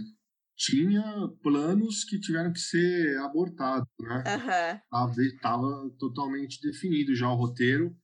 [0.56, 1.02] tinha
[1.42, 4.24] planos que tiveram que ser abortados, né?
[4.92, 5.22] Uhum.
[5.22, 7.96] Estava totalmente definido já o roteiro,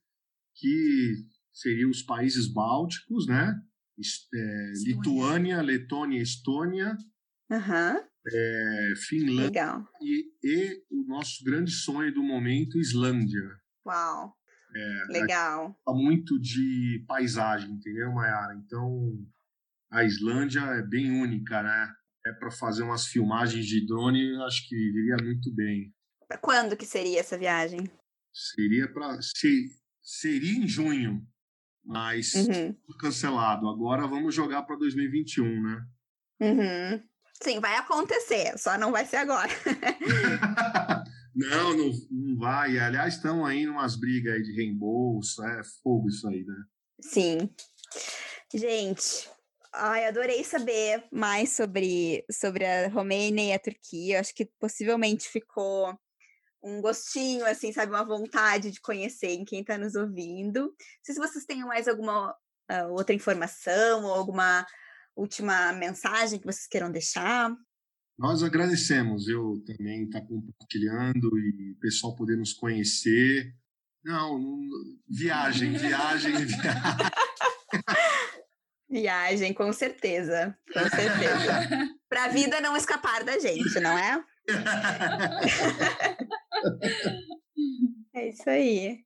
[0.55, 1.15] que
[1.53, 3.55] seriam os países bálticos, né?
[4.35, 6.97] É, Lituânia, Letônia, Estônia,
[7.51, 7.97] uhum.
[8.27, 13.49] é, Finlândia e, e, o nosso grande sonho do momento, Islândia.
[13.87, 14.35] Uau!
[14.77, 15.77] É, Legal.
[15.85, 18.55] Tá muito de paisagem, entendeu, Mayara?
[18.57, 19.17] Então,
[19.95, 21.95] a Islândia é bem única, né?
[22.26, 25.95] É para fazer umas filmagens de drone, acho que viria muito bem.
[26.26, 27.88] Para quando que seria essa viagem?
[28.32, 29.70] Seria para se,
[30.03, 31.24] seria em junho,
[31.84, 32.74] mas uhum.
[32.99, 33.68] cancelado.
[33.68, 35.86] Agora vamos jogar para 2021, né?
[36.40, 37.03] Uhum.
[37.40, 39.53] Sim, vai acontecer, só não vai ser agora.
[41.34, 42.78] não, não, não vai.
[42.78, 46.64] Aliás, estão aí umas brigas aí de reembolso, é fogo isso aí, né?
[47.01, 47.51] Sim.
[48.53, 49.28] Gente,
[49.77, 54.20] Ai, adorei saber mais sobre, sobre a Romênia e a Turquia.
[54.20, 55.93] Acho que possivelmente ficou
[56.62, 60.61] um gostinho, assim, sabe, uma vontade de conhecer em quem está nos ouvindo.
[60.61, 62.31] Não sei se vocês têm mais alguma
[62.70, 64.64] uh, outra informação ou alguma
[65.16, 67.53] última mensagem que vocês queiram deixar.
[68.16, 73.53] Nós agradecemos, eu também estar tá compartilhando e o pessoal poder nos conhecer.
[74.05, 74.61] Não, não
[75.09, 77.11] viagem, viagem, viagem.
[78.95, 80.57] Viagem, com certeza.
[80.72, 81.68] Com certeza.
[82.09, 84.24] Pra vida não escapar da gente, não é?
[88.14, 89.01] é isso aí.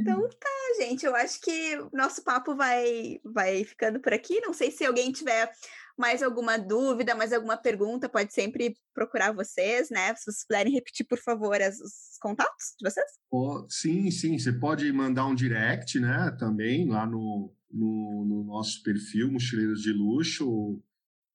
[0.00, 0.48] Então tá,
[0.80, 1.06] gente.
[1.06, 4.40] Eu acho que o nosso papo vai, vai ficando por aqui.
[4.40, 5.48] Não sei se alguém tiver
[5.96, 10.12] mais alguma dúvida, mais alguma pergunta, pode sempre procurar vocês, né?
[10.16, 13.06] Se vocês puderem repetir, por favor, as, os contatos de vocês.
[13.30, 14.36] Oh, sim, sim.
[14.36, 16.34] Você pode mandar um direct, né?
[16.36, 18.24] Também lá no, no
[18.60, 20.84] nosso perfil Mochileiros de Luxo.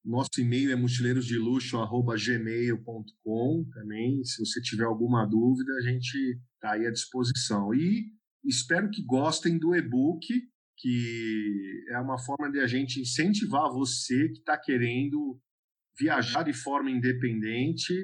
[0.04, 4.22] Nosso e-mail é mochileirosdeluxo.gmail.com também.
[4.22, 7.74] Se você tiver alguma dúvida, a gente está aí à disposição.
[7.74, 8.12] E
[8.44, 10.24] espero que gostem do e-book
[10.78, 15.40] que é uma forma de a gente incentivar você que está querendo
[15.98, 17.94] viajar de forma independente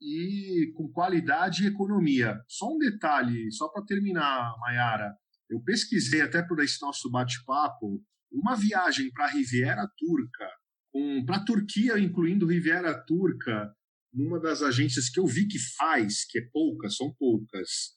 [0.00, 2.40] e com qualidade e economia.
[2.48, 5.12] Só um detalhe, só para terminar, Mayara,
[5.50, 8.00] eu pesquisei até por esse nosso bate-papo
[8.32, 10.48] uma viagem para a Riviera Turca,
[11.26, 13.72] para a Turquia, incluindo Riviera Turca,
[14.12, 17.96] numa das agências que eu vi que faz, que é poucas, são poucas,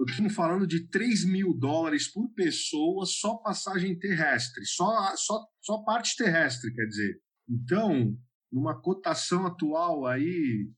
[0.00, 5.82] eu estou falando de 3 mil dólares por pessoa só passagem terrestre, só, só, só
[5.84, 7.20] parte terrestre, quer dizer.
[7.46, 8.16] Então,
[8.50, 10.70] numa cotação atual aí,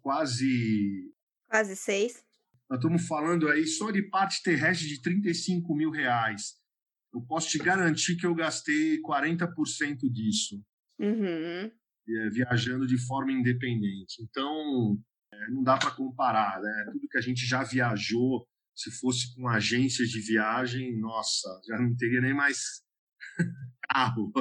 [0.00, 1.14] quase.
[1.48, 2.24] Quase seis.
[2.68, 6.57] Nós estamos falando aí só de parte terrestre de 35 mil reais.
[7.12, 10.62] Eu posso te garantir que eu gastei 40% disso.
[10.98, 11.70] Uhum.
[12.32, 14.22] Viajando de forma independente.
[14.22, 14.98] Então,
[15.32, 16.90] é, não dá para comparar, né?
[16.92, 21.94] Tudo que a gente já viajou, se fosse com agências de viagem, nossa, já não
[21.96, 22.82] teria nem mais
[23.90, 24.32] carro,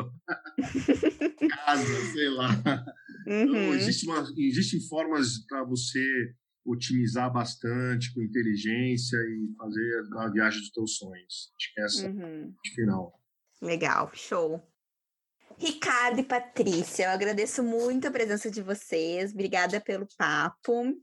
[1.49, 2.49] casa, sei lá.
[2.53, 3.43] Então, uhum.
[3.43, 4.07] Então, existe
[4.37, 6.33] existem formas para você
[6.67, 11.53] otimizar bastante com inteligência e fazer a viagem dos teus sonhos.
[11.55, 12.53] Acho que é essa uhum.
[12.75, 13.19] final.
[13.61, 14.61] Legal, show.
[15.57, 19.31] Ricardo e Patrícia, eu agradeço muito a presença de vocês.
[19.31, 20.93] Obrigada pelo papo.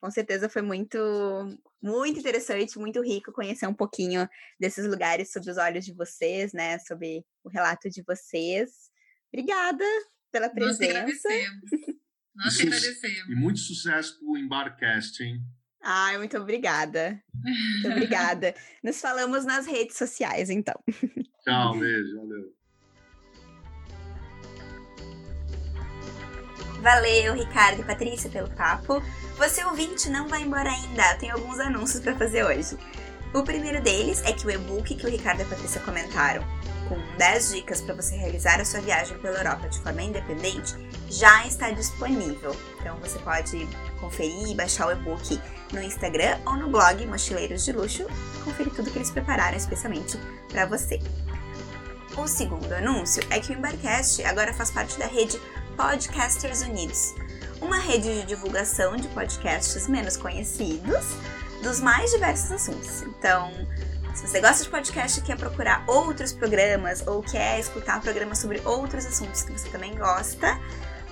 [0.00, 0.98] Com certeza foi muito,
[1.80, 6.78] muito interessante, muito rico conhecer um pouquinho desses lugares sob os olhos de vocês, né?
[6.80, 8.90] Sobre o relato de vocês.
[9.32, 9.84] Obrigada
[10.30, 10.82] pela presença.
[10.82, 11.70] Nós agradecemos.
[12.34, 13.28] Nós e agradecemos.
[13.28, 15.40] E muito sucesso para o Embarcast, hein?
[15.82, 17.20] Ai, muito obrigada.
[17.34, 18.54] Muito obrigada.
[18.82, 20.74] Nos falamos nas redes sociais, então.
[21.44, 22.62] Tchau, beijo, valeu.
[26.80, 29.00] Valeu, Ricardo e Patrícia, pelo papo.
[29.36, 32.76] Você ouvinte não vai embora ainda, eu tenho alguns anúncios para fazer hoje.
[33.34, 36.44] O primeiro deles é que o e-book que o Ricardo e a Patrícia comentaram,
[36.88, 40.74] com 10 dicas para você realizar a sua viagem pela Europa de forma independente,
[41.08, 42.54] já está disponível.
[42.80, 43.66] Então você pode
[44.00, 45.40] conferir e baixar o e-book
[45.72, 48.06] no Instagram ou no blog Mochileiros de Luxo,
[48.44, 50.18] conferir tudo que eles prepararam especialmente
[50.48, 51.00] para você.
[52.16, 55.40] O segundo anúncio é que o Embarcast agora faz parte da rede
[55.76, 57.14] Podcasters Unidos,
[57.60, 61.06] uma rede de divulgação de podcasts menos conhecidos
[61.62, 63.02] dos mais diversos assuntos.
[63.02, 63.50] Então,
[64.14, 68.60] se você gosta de podcast e quer procurar outros programas ou quer escutar programas sobre
[68.64, 70.58] outros assuntos que você também gosta,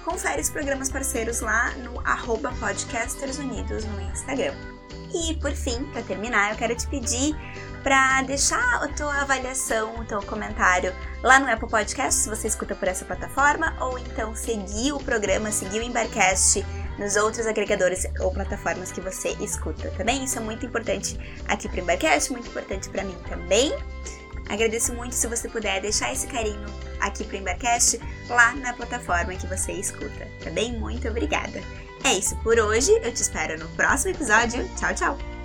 [0.05, 4.55] confere os programas parceiros lá no arroba Podcasters Unidos no Instagram.
[5.13, 7.35] E por fim, para terminar, eu quero te pedir
[7.83, 12.75] para deixar a tua avaliação, o teu comentário lá no Apple Podcast, se você escuta
[12.75, 16.65] por essa plataforma, ou então seguir o programa, seguir o Embarcast
[17.01, 20.23] nos outros agregadores ou plataformas que você escuta também.
[20.23, 23.73] Isso é muito importante aqui para o Embarcast, muito importante para mim também.
[24.49, 26.67] Agradeço muito se você puder deixar esse carinho
[27.01, 27.99] aqui para o Embarcast
[28.29, 30.79] lá na plataforma que você escuta, tá bem?
[30.79, 31.61] Muito obrigada.
[32.05, 34.69] É isso por hoje, eu te espero no próximo episódio.
[34.77, 35.40] Tchau, tchau!